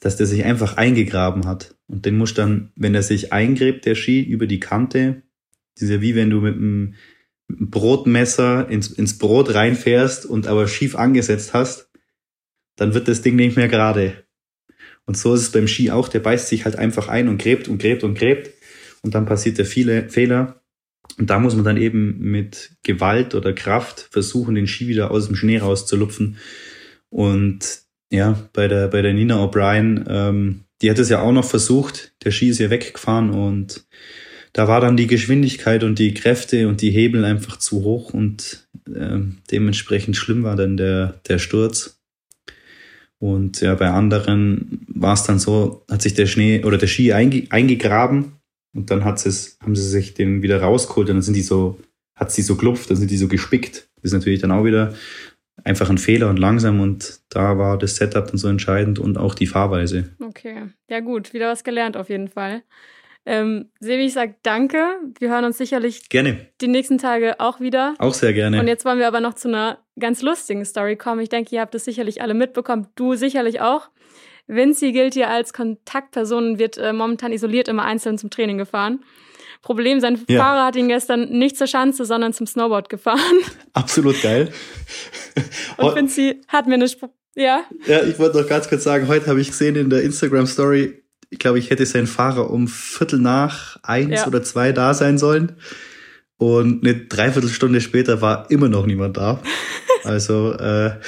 dass 0.00 0.16
der 0.16 0.26
sich 0.26 0.44
einfach 0.44 0.76
eingegraben 0.76 1.46
hat. 1.46 1.74
Und 1.86 2.04
den 2.04 2.16
muss 2.16 2.34
dann, 2.34 2.72
wenn 2.76 2.94
er 2.94 3.02
sich 3.02 3.32
eingräbt, 3.32 3.86
der 3.86 3.94
Ski, 3.94 4.22
über 4.22 4.46
die 4.46 4.60
Kante, 4.60 5.22
das 5.74 5.84
ist 5.84 5.90
ja 5.90 6.00
wie 6.00 6.14
wenn 6.14 6.30
du 6.30 6.40
mit 6.40 6.54
einem, 6.54 6.94
Brotmesser 7.48 8.68
ins, 8.68 8.88
ins 8.88 9.18
Brot 9.18 9.54
reinfährst 9.54 10.26
und 10.26 10.46
aber 10.46 10.66
schief 10.66 10.96
angesetzt 10.96 11.52
hast, 11.52 11.90
dann 12.76 12.94
wird 12.94 13.08
das 13.08 13.22
Ding 13.22 13.36
nicht 13.36 13.56
mehr 13.56 13.68
gerade. 13.68 14.24
Und 15.06 15.16
so 15.16 15.34
ist 15.34 15.42
es 15.42 15.52
beim 15.52 15.68
Ski 15.68 15.90
auch, 15.90 16.08
der 16.08 16.20
beißt 16.20 16.48
sich 16.48 16.64
halt 16.64 16.76
einfach 16.76 17.08
ein 17.08 17.28
und 17.28 17.38
gräbt 17.38 17.68
und 17.68 17.78
gräbt 17.78 18.04
und 18.04 18.16
gräbt 18.16 18.50
und 19.02 19.14
dann 19.14 19.26
passiert 19.26 19.58
der 19.58 19.66
viele 19.66 20.08
Fehler. 20.08 20.62
Und 21.18 21.28
da 21.30 21.38
muss 21.38 21.54
man 21.54 21.64
dann 21.64 21.76
eben 21.76 22.18
mit 22.18 22.72
Gewalt 22.82 23.34
oder 23.34 23.52
Kraft 23.52 24.08
versuchen, 24.10 24.54
den 24.54 24.66
Ski 24.66 24.88
wieder 24.88 25.10
aus 25.10 25.26
dem 25.26 25.36
Schnee 25.36 25.58
rauszulupfen. 25.58 26.38
Und 27.10 27.82
ja, 28.10 28.48
bei 28.52 28.66
der, 28.66 28.88
bei 28.88 29.02
der 29.02 29.12
Nina 29.12 29.44
O'Brien, 29.44 30.04
ähm, 30.08 30.64
die 30.80 30.90
hat 30.90 30.98
es 30.98 31.10
ja 31.10 31.20
auch 31.20 31.32
noch 31.32 31.44
versucht. 31.44 32.14
Der 32.24 32.30
Ski 32.30 32.48
ist 32.48 32.58
ja 32.58 32.70
weggefahren 32.70 33.30
und 33.30 33.86
da 34.54 34.68
war 34.68 34.80
dann 34.80 34.96
die 34.96 35.08
Geschwindigkeit 35.08 35.82
und 35.82 35.98
die 35.98 36.14
Kräfte 36.14 36.68
und 36.68 36.80
die 36.80 36.92
Hebel 36.92 37.24
einfach 37.24 37.58
zu 37.58 37.82
hoch 37.82 38.14
und 38.14 38.68
äh, 38.86 39.18
dementsprechend 39.50 40.16
schlimm 40.16 40.44
war 40.44 40.54
dann 40.54 40.76
der, 40.76 41.20
der 41.28 41.38
Sturz. 41.38 42.00
Und 43.18 43.60
ja, 43.60 43.74
bei 43.74 43.90
anderen 43.90 44.86
war 44.86 45.14
es 45.14 45.24
dann 45.24 45.40
so, 45.40 45.84
hat 45.90 46.02
sich 46.02 46.14
der 46.14 46.26
Schnee 46.26 46.64
oder 46.64 46.78
der 46.78 46.86
Ski 46.86 47.12
einge, 47.12 47.46
eingegraben 47.50 48.36
und 48.74 48.92
dann 48.92 49.04
hat 49.04 49.24
es, 49.26 49.58
haben 49.60 49.74
sie 49.74 49.88
sich 49.88 50.14
den 50.14 50.42
wieder 50.42 50.60
rausgeholt 50.60 51.10
und 51.10 51.16
dann 51.16 51.22
sind 51.22 51.34
die 51.34 51.42
so, 51.42 51.80
hat 52.14 52.30
sie 52.30 52.42
so 52.42 52.54
klopft, 52.54 52.90
dann 52.90 52.96
sind 52.96 53.10
die 53.10 53.16
so 53.16 53.26
gespickt. 53.26 53.88
Das 53.96 54.04
ist 54.04 54.12
natürlich 54.12 54.40
dann 54.40 54.52
auch 54.52 54.64
wieder 54.64 54.94
einfach 55.64 55.90
ein 55.90 55.98
Fehler 55.98 56.30
und 56.30 56.38
langsam 56.38 56.80
und 56.80 57.22
da 57.28 57.58
war 57.58 57.76
das 57.76 57.96
Setup 57.96 58.28
dann 58.28 58.38
so 58.38 58.46
entscheidend 58.46 59.00
und 59.00 59.18
auch 59.18 59.34
die 59.34 59.48
Fahrweise. 59.48 60.10
Okay, 60.20 60.66
ja 60.88 61.00
gut, 61.00 61.32
wieder 61.32 61.50
was 61.50 61.64
gelernt 61.64 61.96
auf 61.96 62.08
jeden 62.08 62.28
Fall. 62.28 62.62
Ähm, 63.26 63.70
Sebi, 63.80 64.04
ich 64.04 64.12
sag 64.12 64.42
danke. 64.42 64.98
Wir 65.18 65.30
hören 65.30 65.44
uns 65.44 65.56
sicherlich 65.56 66.08
gerne. 66.08 66.48
die 66.60 66.68
nächsten 66.68 66.98
Tage 66.98 67.40
auch 67.40 67.60
wieder. 67.60 67.94
Auch 67.98 68.14
sehr 68.14 68.32
gerne. 68.32 68.60
Und 68.60 68.68
jetzt 68.68 68.84
wollen 68.84 68.98
wir 68.98 69.06
aber 69.06 69.20
noch 69.20 69.34
zu 69.34 69.48
einer 69.48 69.78
ganz 69.98 70.22
lustigen 70.22 70.64
Story 70.64 70.96
kommen. 70.96 71.20
Ich 71.20 71.30
denke, 71.30 71.54
ihr 71.54 71.60
habt 71.60 71.74
es 71.74 71.84
sicherlich 71.84 72.20
alle 72.20 72.34
mitbekommen. 72.34 72.88
Du 72.96 73.14
sicherlich 73.14 73.60
auch. 73.60 73.88
Vinci 74.46 74.92
gilt 74.92 75.14
hier 75.14 75.30
als 75.30 75.54
Kontaktperson 75.54 76.50
und 76.50 76.58
wird 76.58 76.76
äh, 76.76 76.92
momentan 76.92 77.32
isoliert 77.32 77.68
immer 77.68 77.84
einzeln 77.84 78.18
zum 78.18 78.28
Training 78.28 78.58
gefahren. 78.58 79.02
Problem, 79.62 80.00
sein 80.00 80.20
ja. 80.28 80.42
Fahrer 80.42 80.66
hat 80.66 80.76
ihn 80.76 80.88
gestern 80.88 81.30
nicht 81.30 81.56
zur 81.56 81.66
Schanze, 81.66 82.04
sondern 82.04 82.34
zum 82.34 82.46
Snowboard 82.46 82.90
gefahren. 82.90 83.38
Absolut 83.72 84.20
geil. 84.20 84.52
Und 85.78 85.96
Vinci 85.96 86.42
hat 86.48 86.66
mir 86.66 86.74
eine 86.74 86.84
Sp 86.84 87.08
ja. 87.36 87.64
Ja, 87.86 88.04
ich 88.04 88.18
wollte 88.20 88.40
noch 88.40 88.48
ganz 88.48 88.68
kurz 88.68 88.84
sagen, 88.84 89.08
heute 89.08 89.26
habe 89.26 89.40
ich 89.40 89.48
gesehen 89.48 89.74
in 89.74 89.90
der 89.90 90.02
Instagram 90.02 90.46
Story, 90.46 91.03
ich 91.30 91.38
glaube, 91.38 91.58
ich 91.58 91.70
hätte 91.70 91.86
sein 91.86 92.06
Fahrer 92.06 92.50
um 92.50 92.68
Viertel 92.68 93.18
nach 93.18 93.78
eins 93.82 94.20
ja. 94.20 94.26
oder 94.26 94.42
zwei 94.42 94.72
da 94.72 94.94
sein 94.94 95.18
sollen. 95.18 95.56
Und 96.36 96.84
eine 96.84 97.06
Dreiviertelstunde 97.06 97.80
später 97.80 98.20
war 98.20 98.50
immer 98.50 98.68
noch 98.68 98.86
niemand 98.86 99.16
da. 99.16 99.42
Also 100.04 100.52
äh, 100.52 101.00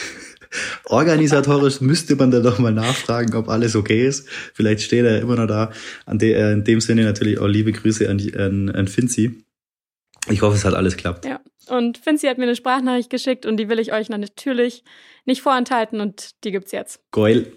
organisatorisch 0.84 1.82
müsste 1.82 2.16
man 2.16 2.30
da 2.30 2.40
doch 2.40 2.58
mal 2.58 2.72
nachfragen, 2.72 3.34
ob 3.34 3.50
alles 3.50 3.76
okay 3.76 4.06
ist. 4.06 4.26
Vielleicht 4.54 4.80
steht 4.80 5.04
er 5.04 5.20
immer 5.20 5.36
noch 5.36 5.46
da. 5.46 5.70
An 6.06 6.18
de, 6.18 6.32
äh, 6.32 6.52
in 6.52 6.64
dem 6.64 6.80
Sinne 6.80 7.04
natürlich 7.04 7.38
auch 7.38 7.46
liebe 7.46 7.72
Grüße 7.72 8.08
an, 8.08 8.18
an, 8.38 8.70
an 8.70 8.88
Finzi. 8.88 9.44
Ich 10.30 10.40
hoffe, 10.40 10.56
es 10.56 10.64
hat 10.64 10.72
alles 10.72 10.96
klappt. 10.96 11.26
Ja. 11.26 11.40
Und 11.68 11.98
Finzi 11.98 12.26
hat 12.26 12.38
mir 12.38 12.44
eine 12.44 12.56
Sprachnachricht 12.56 13.10
geschickt 13.10 13.44
und 13.44 13.58
die 13.58 13.68
will 13.68 13.80
ich 13.80 13.92
euch 13.92 14.08
natürlich 14.08 14.82
nicht 15.24 15.42
vorenthalten 15.42 16.00
und 16.00 16.30
die 16.44 16.52
gibt's 16.52 16.72
jetzt. 16.72 17.00
Geil. 17.10 17.52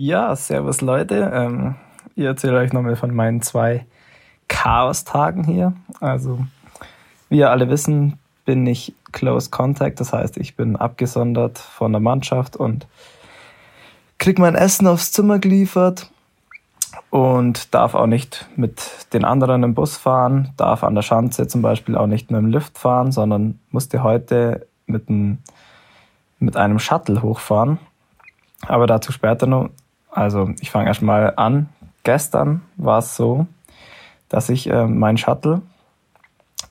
Ja, 0.00 0.36
servus 0.36 0.80
Leute. 0.80 1.28
Ähm, 1.34 1.74
ich 2.14 2.22
erzähle 2.22 2.58
euch 2.58 2.72
nochmal 2.72 2.94
von 2.94 3.12
meinen 3.12 3.42
zwei 3.42 3.84
Chaos-Tagen 4.46 5.42
hier. 5.42 5.72
Also, 5.98 6.46
wie 7.28 7.38
ihr 7.38 7.50
alle 7.50 7.68
wissen, 7.68 8.16
bin 8.44 8.64
ich 8.68 8.94
Close 9.10 9.50
Contact. 9.50 9.98
Das 9.98 10.12
heißt, 10.12 10.36
ich 10.36 10.54
bin 10.54 10.76
abgesondert 10.76 11.58
von 11.58 11.90
der 11.90 12.00
Mannschaft 12.00 12.54
und 12.54 12.86
krieg 14.18 14.38
mein 14.38 14.54
Essen 14.54 14.86
aufs 14.86 15.10
Zimmer 15.10 15.40
geliefert 15.40 16.08
und 17.10 17.74
darf 17.74 17.96
auch 17.96 18.06
nicht 18.06 18.48
mit 18.54 19.08
den 19.12 19.24
anderen 19.24 19.64
im 19.64 19.74
Bus 19.74 19.96
fahren, 19.96 20.50
darf 20.56 20.84
an 20.84 20.94
der 20.94 21.02
Schanze 21.02 21.48
zum 21.48 21.60
Beispiel 21.60 21.96
auch 21.96 22.06
nicht 22.06 22.30
mit 22.30 22.40
dem 22.40 22.50
Lift 22.50 22.78
fahren, 22.78 23.10
sondern 23.10 23.58
musste 23.72 24.04
heute 24.04 24.64
mit, 24.86 25.08
einem, 25.08 25.38
mit 26.38 26.56
einem 26.56 26.78
Shuttle 26.78 27.20
hochfahren. 27.20 27.78
Aber 28.68 28.86
dazu 28.86 29.10
später 29.10 29.48
noch. 29.48 29.70
Also 30.10 30.50
ich 30.60 30.70
fange 30.70 30.86
erstmal 30.86 31.34
an. 31.36 31.68
Gestern 32.04 32.62
war 32.76 32.98
es 32.98 33.16
so, 33.16 33.46
dass 34.28 34.48
ich 34.48 34.68
äh, 34.68 34.86
mein 34.86 35.16
Shuttle, 35.16 35.62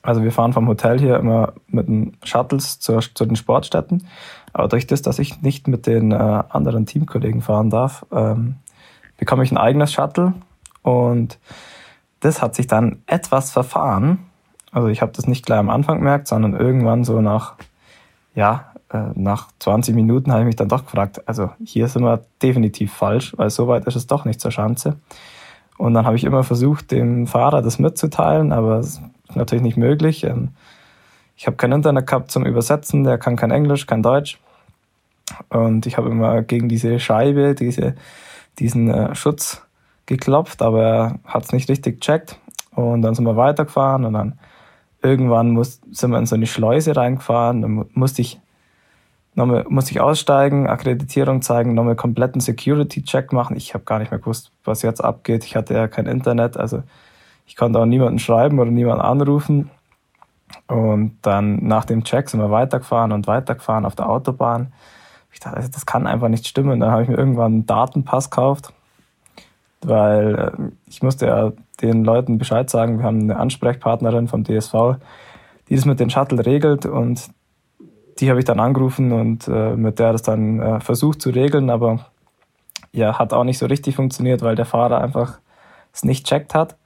also 0.02 0.22
wir 0.22 0.32
fahren 0.32 0.52
vom 0.52 0.68
Hotel 0.68 0.98
hier 0.98 1.16
immer 1.16 1.52
mit 1.66 1.88
den 1.88 2.16
Shuttles 2.22 2.78
zur, 2.80 3.00
zu 3.00 3.26
den 3.26 3.36
Sportstätten, 3.36 4.06
aber 4.52 4.68
durch 4.68 4.86
das, 4.86 5.02
dass 5.02 5.18
ich 5.18 5.42
nicht 5.42 5.68
mit 5.68 5.86
den 5.86 6.12
äh, 6.12 6.14
anderen 6.48 6.86
Teamkollegen 6.86 7.42
fahren 7.42 7.70
darf, 7.70 8.06
ähm, 8.12 8.56
bekomme 9.18 9.44
ich 9.44 9.52
ein 9.52 9.58
eigenes 9.58 9.92
Shuttle 9.92 10.34
und 10.82 11.38
das 12.20 12.42
hat 12.42 12.54
sich 12.54 12.66
dann 12.66 13.02
etwas 13.06 13.52
verfahren. 13.52 14.18
Also 14.72 14.88
ich 14.88 15.02
habe 15.02 15.12
das 15.12 15.26
nicht 15.26 15.46
gleich 15.46 15.58
am 15.58 15.70
Anfang 15.70 15.98
gemerkt, 15.98 16.28
sondern 16.28 16.54
irgendwann 16.54 17.04
so 17.04 17.20
nach 17.20 17.54
ja, 18.34 18.72
nach 18.90 19.48
20 19.58 19.94
Minuten 19.94 20.30
habe 20.30 20.42
ich 20.42 20.46
mich 20.46 20.56
dann 20.56 20.68
doch 20.68 20.84
gefragt, 20.84 21.28
also 21.28 21.50
hier 21.64 21.88
sind 21.88 22.04
wir 22.04 22.22
definitiv 22.42 22.92
falsch, 22.92 23.34
weil 23.36 23.50
so 23.50 23.68
weit 23.68 23.86
ist 23.86 23.96
es 23.96 24.06
doch 24.06 24.24
nicht 24.24 24.40
zur 24.40 24.50
Schanze. 24.50 24.96
Und 25.76 25.94
dann 25.94 26.06
habe 26.06 26.16
ich 26.16 26.24
immer 26.24 26.42
versucht, 26.42 26.90
dem 26.90 27.26
Fahrer 27.26 27.62
das 27.62 27.78
mitzuteilen, 27.78 28.52
aber 28.52 28.78
es 28.78 28.94
ist 28.94 29.02
natürlich 29.34 29.62
nicht 29.62 29.76
möglich. 29.76 30.24
Ähm, 30.24 30.50
ich 31.36 31.46
habe 31.46 31.56
kein 31.56 31.70
Internet 31.72 32.06
gehabt 32.06 32.30
zum 32.30 32.44
Übersetzen, 32.44 33.04
der 33.04 33.18
kann 33.18 33.36
kein 33.36 33.52
Englisch, 33.52 33.86
kein 33.86 34.02
Deutsch. 34.02 34.40
Und 35.50 35.86
ich 35.86 35.96
habe 35.96 36.10
immer 36.10 36.42
gegen 36.42 36.68
diese 36.68 36.98
Scheibe, 36.98 37.54
diese, 37.54 37.94
diesen 38.58 38.90
äh, 38.90 39.14
Schutz 39.14 39.62
geklopft, 40.06 40.62
aber 40.62 40.82
er 40.82 41.18
hat 41.24 41.44
es 41.44 41.52
nicht 41.52 41.68
richtig 41.68 42.00
gecheckt. 42.00 42.38
Und 42.74 43.02
dann 43.02 43.14
sind 43.14 43.24
wir 43.24 43.36
weitergefahren 43.36 44.04
und 44.04 44.14
dann 44.14 44.38
irgendwann 45.02 45.50
muss, 45.50 45.80
sind 45.92 46.10
wir 46.10 46.18
in 46.18 46.26
so 46.26 46.34
eine 46.34 46.46
Schleuse 46.46 46.96
reingefahren. 46.96 47.62
Dann 47.62 47.86
musste 47.92 48.22
ich 48.22 48.40
nochmal 49.38 49.64
musste 49.68 49.92
ich 49.92 50.00
aussteigen, 50.00 50.66
Akkreditierung 50.66 51.40
zeigen, 51.40 51.72
nochmal 51.72 51.96
kompletten 51.96 52.40
Security-Check 52.40 53.32
machen. 53.32 53.56
Ich 53.56 53.72
habe 53.72 53.84
gar 53.84 53.98
nicht 53.98 54.10
mehr 54.10 54.20
gewusst, 54.20 54.52
was 54.64 54.82
jetzt 54.82 55.02
abgeht. 55.02 55.44
Ich 55.44 55.56
hatte 55.56 55.72
ja 55.74 55.88
kein 55.88 56.06
Internet, 56.06 56.58
also 56.58 56.82
ich 57.46 57.56
konnte 57.56 57.78
auch 57.78 57.86
niemanden 57.86 58.18
schreiben 58.18 58.58
oder 58.58 58.70
niemanden 58.70 59.00
anrufen. 59.00 59.70
Und 60.66 61.18
dann 61.22 61.64
nach 61.64 61.84
dem 61.86 62.04
Check 62.04 62.28
sind 62.28 62.40
wir 62.40 62.50
weitergefahren 62.50 63.12
und 63.12 63.26
weitergefahren 63.26 63.86
auf 63.86 63.94
der 63.94 64.08
Autobahn. 64.08 64.72
Ich 65.32 65.40
dachte, 65.40 65.56
also 65.56 65.68
das 65.70 65.86
kann 65.86 66.06
einfach 66.06 66.28
nicht 66.28 66.46
stimmen. 66.46 66.80
Dann 66.80 66.90
habe 66.90 67.02
ich 67.02 67.08
mir 67.08 67.16
irgendwann 67.16 67.52
einen 67.52 67.66
Datenpass 67.66 68.30
gekauft, 68.30 68.72
weil 69.82 70.34
äh, 70.34 70.50
ich 70.86 71.02
musste 71.02 71.26
ja 71.26 71.52
den 71.80 72.04
Leuten 72.04 72.38
Bescheid 72.38 72.68
sagen, 72.68 72.98
wir 72.98 73.04
haben 73.04 73.20
eine 73.20 73.36
Ansprechpartnerin 73.36 74.26
vom 74.26 74.42
DSV, 74.42 74.96
die 75.68 75.76
das 75.76 75.84
mit 75.84 76.00
den 76.00 76.10
Shuttle 76.10 76.44
regelt 76.44 76.86
und 76.86 77.30
die 78.18 78.30
habe 78.30 78.40
ich 78.40 78.44
dann 78.44 78.60
angerufen 78.60 79.12
und 79.12 79.48
äh, 79.48 79.76
mit 79.76 79.98
der 79.98 80.12
das 80.12 80.22
dann 80.22 80.60
äh, 80.60 80.80
versucht 80.80 81.22
zu 81.22 81.30
regeln, 81.30 81.70
aber 81.70 82.06
ja, 82.92 83.18
hat 83.18 83.32
auch 83.32 83.44
nicht 83.44 83.58
so 83.58 83.66
richtig 83.66 83.96
funktioniert, 83.96 84.42
weil 84.42 84.56
der 84.56 84.64
Fahrer 84.64 85.00
einfach 85.00 85.38
es 85.92 86.04
nicht 86.04 86.26
checkt 86.26 86.54
hat. 86.54 86.76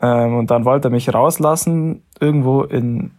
Ähm, 0.00 0.36
und 0.38 0.50
dann 0.50 0.64
wollte 0.64 0.88
er 0.88 0.90
mich 0.90 1.12
rauslassen, 1.12 2.02
irgendwo 2.18 2.62
in, 2.62 3.12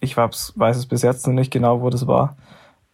ich 0.00 0.16
weiß 0.16 0.76
es 0.76 0.86
bis 0.86 1.02
jetzt 1.02 1.26
noch 1.26 1.34
nicht 1.34 1.52
genau, 1.52 1.82
wo 1.82 1.90
das 1.90 2.06
war, 2.06 2.36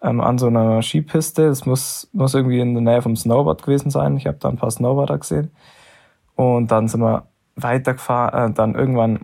ähm, 0.03 0.21
an 0.21 0.39
so 0.39 0.49
einer 0.49 0.83
Skipiste. 0.83 1.49
Das 1.49 1.65
muss, 1.65 2.09
muss 2.13 2.35
irgendwie 2.35 2.61
in 2.61 2.75
der 2.75 2.83
Nähe 2.83 3.03
vom 3.03 3.17
Snowboard 3.17 3.63
gewesen 3.63 3.91
sein. 3.91 4.17
Ich 4.17 4.27
habe 4.27 4.39
da 4.39 4.49
ein 4.49 4.57
paar 4.57 4.71
Snowboarder 4.71 5.19
gesehen. 5.19 5.51
Und 6.35 6.71
dann 6.71 6.89
sind 6.89 7.01
wir 7.01 7.27
weitergefahren, 7.57 8.53
äh, 8.53 8.55
dann 8.55 8.75
irgendwann 8.75 9.21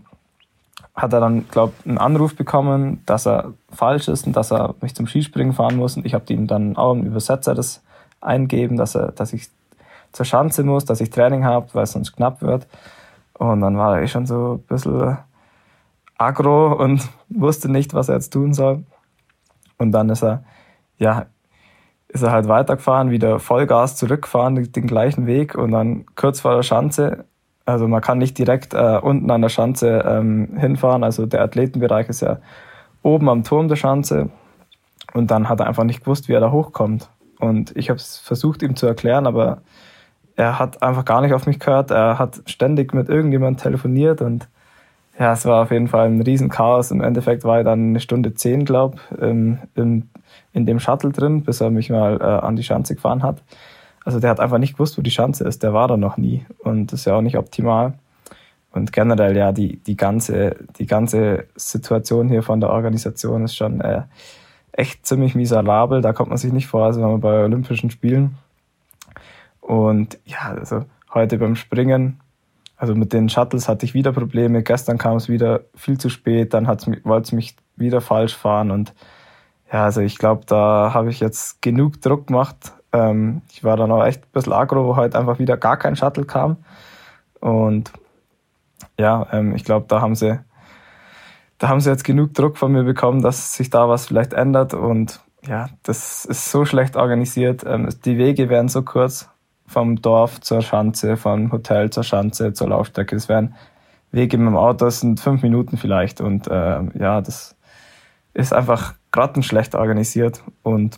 hat 0.99 1.13
er 1.13 1.21
dann, 1.21 1.49
glaube 1.49 1.75
einen 1.85 1.99
Anruf 1.99 2.35
bekommen, 2.35 3.03
dass 3.07 3.27
er 3.27 3.53
falsch 3.71 4.09
ist 4.09 4.27
und 4.27 4.37
dass 4.37 4.51
er 4.51 4.75
mich 4.81 4.97
zum 4.97 5.07
Skispringen 5.07 5.53
fahren 5.53 5.77
muss. 5.77 5.97
Und 5.97 6.05
ich 6.05 6.13
habe 6.13 6.33
ihm 6.33 6.49
dann 6.49 6.77
auch 6.77 6.93
im 6.93 7.05
Übersetzer 7.05 7.55
das 7.55 7.83
eingeben, 8.21 8.77
dass, 8.77 8.97
er, 8.97 9.13
dass 9.13 9.33
ich 9.33 9.49
zur 10.13 10.27
Schanze 10.27 10.65
muss, 10.65 10.85
dass 10.85 11.01
ich 11.01 11.11
Training 11.11 11.45
habe, 11.45 11.69
weil 11.73 11.85
es 11.85 11.93
sonst 11.93 12.17
knapp 12.17 12.43
wird. 12.43 12.67
Und 13.35 13.61
dann 13.61 13.79
war 13.79 13.97
er 13.97 14.03
eh 14.03 14.09
schon 14.09 14.27
so 14.27 14.55
ein 14.55 14.67
bisschen 14.67 15.19
aggro 16.19 16.73
und 16.73 17.09
wusste 17.29 17.71
nicht, 17.71 17.95
was 17.95 18.09
er 18.09 18.17
jetzt 18.17 18.33
tun 18.33 18.53
soll. 18.53 18.83
Und 19.77 19.93
dann 19.93 20.09
ist 20.09 20.25
er, 20.25 20.43
ja, 20.99 21.27
ist 22.09 22.23
er 22.23 22.33
halt 22.33 22.49
weitergefahren, 22.49 23.13
wieder 23.13 23.39
Vollgas 23.39 23.95
zurückgefahren, 23.95 24.73
den 24.73 24.87
gleichen 24.89 25.27
Weg 25.27 25.55
und 25.55 25.71
dann 25.71 26.07
kurz 26.17 26.41
vor 26.41 26.57
der 26.57 26.65
Schanze 26.65 27.25
also 27.69 27.87
man 27.87 28.01
kann 28.01 28.17
nicht 28.17 28.39
direkt 28.39 28.73
äh, 28.73 28.99
unten 29.03 29.31
an 29.31 29.43
der 29.43 29.51
Schanze 29.51 30.03
ähm, 30.07 30.57
hinfahren. 30.57 31.05
Also 31.05 31.27
der 31.27 31.43
Athletenbereich 31.43 32.09
ist 32.09 32.23
ja 32.23 32.39
oben 33.03 33.29
am 33.29 33.45
Turm 33.45 33.69
der 33.69 33.77
Schanze. 33.77 34.31
Und 35.13 35.31
dann 35.31 35.51
hat 35.51 35.61
er 35.61 35.67
einfach 35.67 35.85
nicht 35.85 36.01
gewusst, 36.01 36.29
wie 36.29 36.33
er 36.33 36.41
da 36.41 36.51
hochkommt. 36.51 37.11
Und 37.39 37.77
ich 37.77 37.91
habe 37.91 37.99
es 37.99 38.17
versucht, 38.17 38.63
ihm 38.63 38.75
zu 38.75 38.87
erklären, 38.87 39.27
aber 39.27 39.59
er 40.35 40.59
hat 40.59 40.83
einfach 40.83 41.05
gar 41.05 41.21
nicht 41.21 41.35
auf 41.35 41.47
mich 41.47 41.61
gehört. 41.61 41.91
Er 41.91 42.19
hat 42.19 42.41
ständig 42.47 42.95
mit 42.95 43.11
irgendjemandem 43.11 43.63
telefoniert 43.63 44.23
und 44.23 44.49
ja, 45.19 45.33
es 45.33 45.45
war 45.45 45.63
auf 45.63 45.71
jeden 45.71 45.89
Fall 45.89 46.07
ein 46.07 46.23
Riesenchaos. 46.23 46.91
Im 46.91 47.03
Endeffekt 47.03 47.45
war 47.45 47.59
ich 47.59 47.65
dann 47.65 47.91
eine 47.91 48.01
Stunde 48.01 48.33
zehn, 48.33 48.65
glaube 48.65 48.97
im, 49.21 49.59
im, 49.75 50.09
in 50.55 50.65
dem 50.65 50.81
Shuttle 50.81 51.11
drin, 51.11 51.43
bis 51.43 51.61
er 51.61 51.71
mich 51.71 51.91
mal 51.91 52.19
äh, 52.19 52.25
an 52.25 52.57
die 52.57 52.63
Schanze 52.63 52.95
gefahren 52.95 53.23
hat. 53.23 53.43
Also 54.09 54.21
der 54.21 54.31
hat 54.31 54.41
einfach 54.41 54.57
nicht 54.57 54.73
gewusst, 54.73 54.97
wo 54.97 55.03
die 55.03 55.11
Schanze 55.11 55.45
ist. 55.45 55.63
Der 55.63 55.75
war 55.75 55.87
da 55.87 55.99
noch 55.99 56.17
nie. 56.17 56.47
Und 56.61 56.91
das 56.91 57.01
ist 57.01 57.05
ja 57.05 57.17
auch 57.17 57.21
nicht 57.21 57.37
optimal. 57.37 57.93
Und 58.73 58.91
generell 58.91 59.37
ja, 59.37 59.53
die, 59.53 59.81
die, 59.81 59.99
ganze, 59.99 60.57
die 60.79 60.87
ganze 60.87 61.45
Situation 61.57 62.31
hier 62.31 62.43
von 62.43 62.59
der 62.59 62.71
Organisation 62.71 63.45
ist 63.45 63.55
schon 63.55 63.83
äh, 63.83 64.05
echt 64.73 65.05
ziemlich 65.05 65.35
miserabel. 65.35 66.01
Da 66.01 66.15
kommt 66.15 66.31
man 66.31 66.39
sich 66.39 66.55
nicht 66.55 66.69
vor, 66.69 66.87
als 66.87 66.97
wenn 66.97 67.03
man 67.03 67.21
bei 67.21 67.45
Olympischen 67.45 67.91
Spielen. 67.91 68.39
Und 69.61 70.19
ja, 70.25 70.55
also 70.59 70.87
heute 71.13 71.37
beim 71.37 71.55
Springen, 71.55 72.19
also 72.79 72.95
mit 72.95 73.13
den 73.13 73.29
Shuttles 73.29 73.69
hatte 73.69 73.85
ich 73.85 73.93
wieder 73.93 74.13
Probleme. 74.13 74.63
Gestern 74.63 74.97
kam 74.97 75.19
es 75.19 75.29
wieder 75.29 75.65
viel 75.75 75.99
zu 75.99 76.09
spät, 76.09 76.55
dann 76.55 76.67
wollte 76.67 77.27
es 77.27 77.33
mich 77.33 77.57
wieder 77.77 78.01
falsch 78.01 78.35
fahren. 78.35 78.71
Und 78.71 78.95
ja, 79.71 79.85
also 79.85 80.01
ich 80.01 80.17
glaube, 80.17 80.47
da 80.47 80.95
habe 80.95 81.11
ich 81.11 81.21
jetzt 81.21 81.61
genug 81.61 82.01
Druck 82.01 82.29
gemacht 82.29 82.73
ähm, 82.93 83.43
ich 83.51 83.65
war 83.65 83.77
dann 83.77 83.93
auch 83.93 84.05
echt 84.05 84.23
ein 84.23 84.33
bisschen 84.33 84.53
aggro, 84.53 84.87
wo 84.87 84.97
halt 84.97 85.15
einfach 85.15 85.39
wieder 85.39 85.57
gar 85.57 85.77
kein 85.77 85.97
Shuttle 85.97 86.25
kam. 86.25 86.57
Und 87.41 87.93
ja, 88.99 89.27
ähm, 89.33 89.55
ich 89.55 89.65
glaube, 89.65 89.87
da 89.89 90.01
haben 90.01 90.15
sie, 90.15 90.39
da 91.59 91.69
haben 91.69 91.81
sie 91.81 91.91
jetzt 91.91 92.05
genug 92.05 92.35
Druck 92.35 92.57
von 92.57 92.73
mir 92.73 92.85
bekommen, 92.85 93.23
dass 93.23 93.55
sich 93.55 93.71
da 93.71 93.89
was 93.89 94.07
vielleicht 94.07 94.33
ändert 94.33 94.75
und 94.75 95.21
ja, 95.47 95.69
das 95.85 96.25
ist 96.25 96.51
so 96.51 96.65
schlecht 96.65 96.97
organisiert. 96.97 97.65
Ähm, 97.67 97.89
die 98.05 98.19
Wege 98.19 98.49
werden 98.49 98.69
so 98.69 98.83
kurz 98.83 99.31
vom 99.67 100.01
Dorf 100.01 100.41
zur 100.41 100.63
Schanze, 100.63 101.17
vom 101.17 101.53
Hotel 101.53 101.91
zur 101.91 102.03
Schanze, 102.03 102.53
zur 102.53 102.69
Laufstrecke. 102.69 103.15
Es 103.15 103.29
wären 103.29 103.55
Wege 104.11 104.39
mit 104.39 104.49
dem 104.49 104.57
Auto, 104.57 104.87
das 104.87 105.01
sind 105.01 105.21
fünf 105.21 105.43
Minuten 105.43 105.77
vielleicht. 105.77 106.21
Und 106.21 106.49
äh, 106.49 106.81
ja, 106.99 107.21
das 107.21 107.55
ist 108.35 108.53
einfach 108.53 108.95
grottenschlecht 109.13 109.75
organisiert. 109.75 110.43
Und 110.63 110.97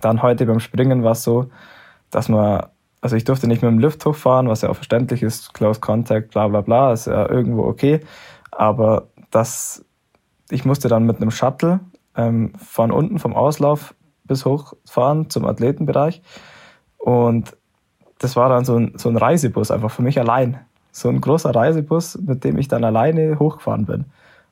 dann 0.00 0.22
heute 0.22 0.46
beim 0.46 0.60
Springen 0.60 1.04
war 1.04 1.12
es 1.12 1.22
so, 1.22 1.50
dass 2.10 2.28
man, 2.28 2.66
also 3.00 3.16
ich 3.16 3.24
durfte 3.24 3.46
nicht 3.46 3.62
mit 3.62 3.70
dem 3.70 3.78
Lift 3.78 4.04
hochfahren, 4.04 4.48
was 4.48 4.62
ja 4.62 4.68
auch 4.68 4.76
verständlich 4.76 5.22
ist, 5.22 5.54
Close 5.54 5.80
Contact, 5.80 6.30
bla 6.30 6.48
bla 6.48 6.60
bla, 6.60 6.92
ist 6.92 7.06
ja 7.06 7.28
irgendwo 7.28 7.64
okay. 7.64 8.00
Aber 8.50 9.08
das, 9.30 9.84
ich 10.50 10.64
musste 10.64 10.88
dann 10.88 11.04
mit 11.04 11.16
einem 11.16 11.30
Shuttle 11.30 11.80
ähm, 12.16 12.52
von 12.56 12.90
unten 12.90 13.18
vom 13.18 13.34
Auslauf 13.34 13.94
bis 14.24 14.44
hochfahren 14.44 15.30
zum 15.30 15.44
Athletenbereich. 15.44 16.22
Und 16.98 17.56
das 18.18 18.34
war 18.34 18.48
dann 18.48 18.64
so 18.64 18.76
ein, 18.76 18.92
so 18.96 19.08
ein 19.08 19.16
Reisebus, 19.16 19.70
einfach 19.70 19.90
für 19.90 20.02
mich 20.02 20.18
allein. 20.18 20.60
So 20.90 21.08
ein 21.08 21.20
großer 21.20 21.54
Reisebus, 21.54 22.18
mit 22.18 22.42
dem 22.44 22.58
ich 22.58 22.68
dann 22.68 22.82
alleine 22.82 23.38
hochgefahren 23.38 23.84
bin. 23.84 24.06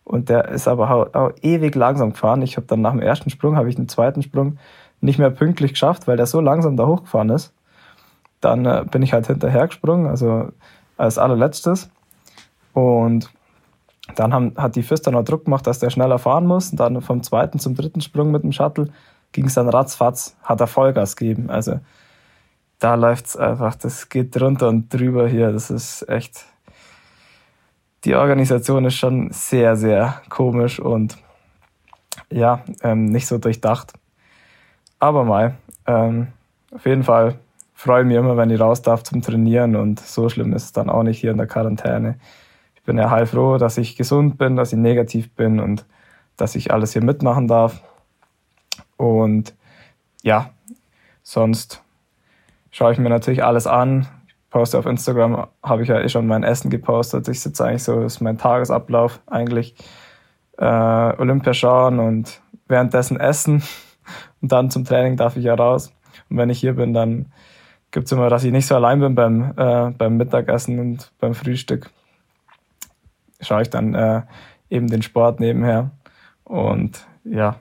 Und 0.04 0.28
der 0.28 0.48
ist 0.48 0.68
aber 0.68 0.90
auch, 0.90 1.14
auch 1.14 1.32
ewig 1.40 1.74
langsam 1.74 2.12
gefahren. 2.12 2.42
Ich 2.42 2.56
habe 2.56 2.66
dann 2.66 2.82
nach 2.82 2.92
dem 2.92 3.00
ersten 3.00 3.30
Sprung, 3.30 3.56
habe 3.56 3.70
ich 3.70 3.76
den 3.76 3.88
zweiten 3.88 4.22
Sprung 4.22 4.58
nicht 5.04 5.18
mehr 5.18 5.30
pünktlich 5.30 5.72
geschafft, 5.72 6.08
weil 6.08 6.16
der 6.16 6.26
so 6.26 6.40
langsam 6.40 6.76
da 6.76 6.86
hochgefahren 6.86 7.30
ist. 7.30 7.52
Dann 8.40 8.64
äh, 8.64 8.84
bin 8.90 9.02
ich 9.02 9.12
halt 9.12 9.26
hinterher 9.26 9.66
gesprungen, 9.68 10.06
also 10.06 10.48
als 10.96 11.18
allerletztes. 11.18 11.90
Und 12.72 13.30
dann 14.16 14.32
haben, 14.32 14.54
hat 14.56 14.76
die 14.76 14.82
Füster 14.82 15.10
noch 15.10 15.24
Druck 15.24 15.44
gemacht, 15.44 15.66
dass 15.66 15.78
der 15.78 15.90
schneller 15.90 16.18
fahren 16.18 16.46
muss. 16.46 16.70
Und 16.70 16.80
dann 16.80 17.00
vom 17.02 17.22
zweiten 17.22 17.58
zum 17.58 17.74
dritten 17.74 18.00
Sprung 18.00 18.30
mit 18.30 18.42
dem 18.42 18.52
Shuttle 18.52 18.88
ging 19.32 19.46
es 19.46 19.54
dann 19.54 19.68
ratzfatz, 19.68 20.36
hat 20.42 20.60
er 20.60 20.66
Vollgas 20.66 21.16
gegeben. 21.16 21.50
Also 21.50 21.80
da 22.78 22.94
läuft's 22.94 23.36
einfach, 23.36 23.74
das 23.74 24.08
geht 24.08 24.34
drunter 24.34 24.68
und 24.68 24.92
drüber 24.92 25.28
hier. 25.28 25.52
Das 25.52 25.70
ist 25.70 26.08
echt. 26.08 26.44
Die 28.04 28.14
Organisation 28.14 28.84
ist 28.84 28.96
schon 28.96 29.30
sehr, 29.32 29.76
sehr 29.76 30.20
komisch 30.28 30.78
und 30.78 31.16
ja, 32.30 32.62
ähm, 32.82 33.06
nicht 33.06 33.26
so 33.26 33.38
durchdacht. 33.38 33.94
Aber 35.04 35.24
mal, 35.24 35.54
ähm, 35.86 36.28
auf 36.74 36.86
jeden 36.86 37.02
Fall 37.02 37.34
freue 37.74 38.02
ich 38.02 38.06
mich 38.06 38.16
immer, 38.16 38.36
wenn 38.36 38.50
ich 38.50 38.60
raus 38.60 38.82
darf 38.82 39.02
zum 39.02 39.22
Trainieren 39.22 39.76
und 39.76 40.00
so 40.00 40.28
schlimm 40.28 40.52
ist 40.52 40.64
es 40.64 40.72
dann 40.72 40.88
auch 40.88 41.02
nicht 41.02 41.18
hier 41.18 41.32
in 41.32 41.38
der 41.38 41.46
Quarantäne 41.46 42.16
bin 42.84 42.98
ja 42.98 43.10
heilfroh, 43.10 43.58
dass 43.58 43.78
ich 43.78 43.96
gesund 43.96 44.38
bin, 44.38 44.56
dass 44.56 44.72
ich 44.72 44.78
negativ 44.78 45.30
bin 45.34 45.60
und 45.60 45.84
dass 46.36 46.54
ich 46.54 46.72
alles 46.72 46.92
hier 46.92 47.02
mitmachen 47.02 47.48
darf. 47.48 47.82
Und 48.96 49.54
ja, 50.22 50.50
sonst 51.22 51.82
schaue 52.70 52.92
ich 52.92 52.98
mir 52.98 53.08
natürlich 53.08 53.44
alles 53.44 53.66
an. 53.66 54.06
Poste 54.50 54.78
auf 54.78 54.86
Instagram, 54.86 55.48
habe 55.62 55.82
ich 55.82 55.88
ja 55.88 56.00
eh 56.00 56.08
schon 56.08 56.26
mein 56.26 56.44
Essen 56.44 56.70
gepostet. 56.70 57.26
Ich 57.28 57.40
sitze 57.40 57.64
eigentlich 57.64 57.82
so, 57.82 58.02
das 58.02 58.16
ist 58.16 58.20
mein 58.20 58.38
Tagesablauf 58.38 59.20
eigentlich. 59.26 59.74
Äh, 60.58 60.64
Olympia 60.64 61.54
schauen 61.54 61.98
und 61.98 62.40
währenddessen 62.68 63.18
essen. 63.18 63.62
Und 64.44 64.52
dann 64.52 64.68
zum 64.68 64.84
Training 64.84 65.16
darf 65.16 65.38
ich 65.38 65.44
ja 65.44 65.54
raus. 65.54 65.90
Und 66.28 66.36
wenn 66.36 66.50
ich 66.50 66.60
hier 66.60 66.74
bin, 66.74 66.92
dann 66.92 67.32
gibt 67.92 68.04
es 68.04 68.12
immer, 68.12 68.28
dass 68.28 68.44
ich 68.44 68.52
nicht 68.52 68.66
so 68.66 68.74
allein 68.74 69.00
bin 69.00 69.14
beim, 69.14 69.54
äh, 69.56 69.90
beim 69.96 70.18
Mittagessen 70.18 70.78
und 70.78 71.12
beim 71.18 71.32
Frühstück 71.32 71.88
schaue 73.40 73.62
ich 73.62 73.70
dann 73.70 73.94
äh, 73.94 74.20
eben 74.68 74.88
den 74.88 75.00
Sport 75.00 75.40
nebenher. 75.40 75.92
Und 76.44 77.06
ja, 77.24 77.56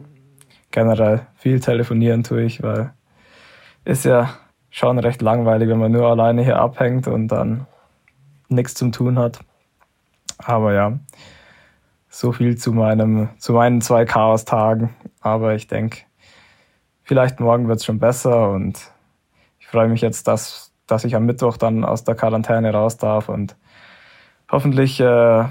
generell 0.72 1.26
viel 1.36 1.62
telefonieren 1.62 2.26
tue 2.26 2.44
ich, 2.44 2.62
weil 2.62 2.92
ist 3.86 4.04
ja 4.04 4.32
schon 4.70 5.00
recht 5.00 5.22
langweilig, 5.22 5.70
wenn 5.70 5.80
man 5.80 5.94
nur 5.94 6.10
alleine 6.10 6.44
hier 6.44 6.60
abhängt 6.60 7.08
und 7.08 7.30
dann 7.30 7.66
nichts 8.50 8.74
zum 8.74 8.92
tun 8.92 9.18
hat. 9.18 9.40
Aber 10.38 10.74
ja, 10.74 11.00
so 12.10 12.34
viel 12.34 12.58
zu 12.58 12.74
meinem, 12.74 13.30
zu 13.38 13.54
meinen 13.54 13.80
zwei 13.80 14.04
Chaos-Tagen. 14.04 14.94
Aber 15.22 15.56
ich 15.56 15.68
denke, 15.68 16.00
vielleicht 17.04 17.40
morgen 17.40 17.68
wird 17.68 17.80
es 17.80 17.86
schon 17.86 18.00
besser 18.00 18.52
und 18.52 18.92
ich 19.60 19.68
freue 19.68 19.88
mich 19.88 20.02
jetzt, 20.02 20.28
dass, 20.28 20.72
dass 20.88 21.06
ich 21.06 21.16
am 21.16 21.26
Mittwoch 21.26 21.58
dann 21.58 21.84
aus 21.84 22.04
der 22.04 22.16
Quarantäne 22.16 22.72
raus 22.74 22.98
darf 22.98 23.30
und 23.30 23.56
hoffentlich 24.52 25.00
äh, 25.00 25.46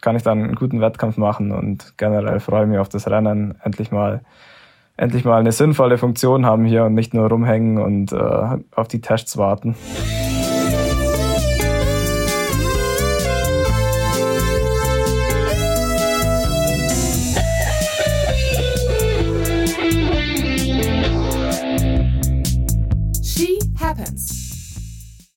kann 0.00 0.16
ich 0.16 0.22
dann 0.22 0.42
einen 0.42 0.54
guten 0.54 0.80
Wettkampf 0.80 1.16
machen 1.16 1.52
und 1.52 1.96
generell 1.96 2.40
freue 2.40 2.64
ich 2.64 2.68
mich 2.68 2.78
auf 2.78 2.88
das 2.88 3.08
Rennen, 3.08 3.56
endlich 3.62 3.90
mal 3.90 4.22
endlich 4.96 5.24
mal 5.24 5.40
eine 5.40 5.52
sinnvolle 5.52 5.98
Funktion 5.98 6.44
haben 6.44 6.64
hier 6.64 6.84
und 6.84 6.94
nicht 6.94 7.14
nur 7.14 7.28
rumhängen 7.28 7.78
und 7.78 8.12
äh, 8.12 8.58
auf 8.74 8.88
die 8.88 9.00
Tests 9.00 9.36
warten. 9.36 9.74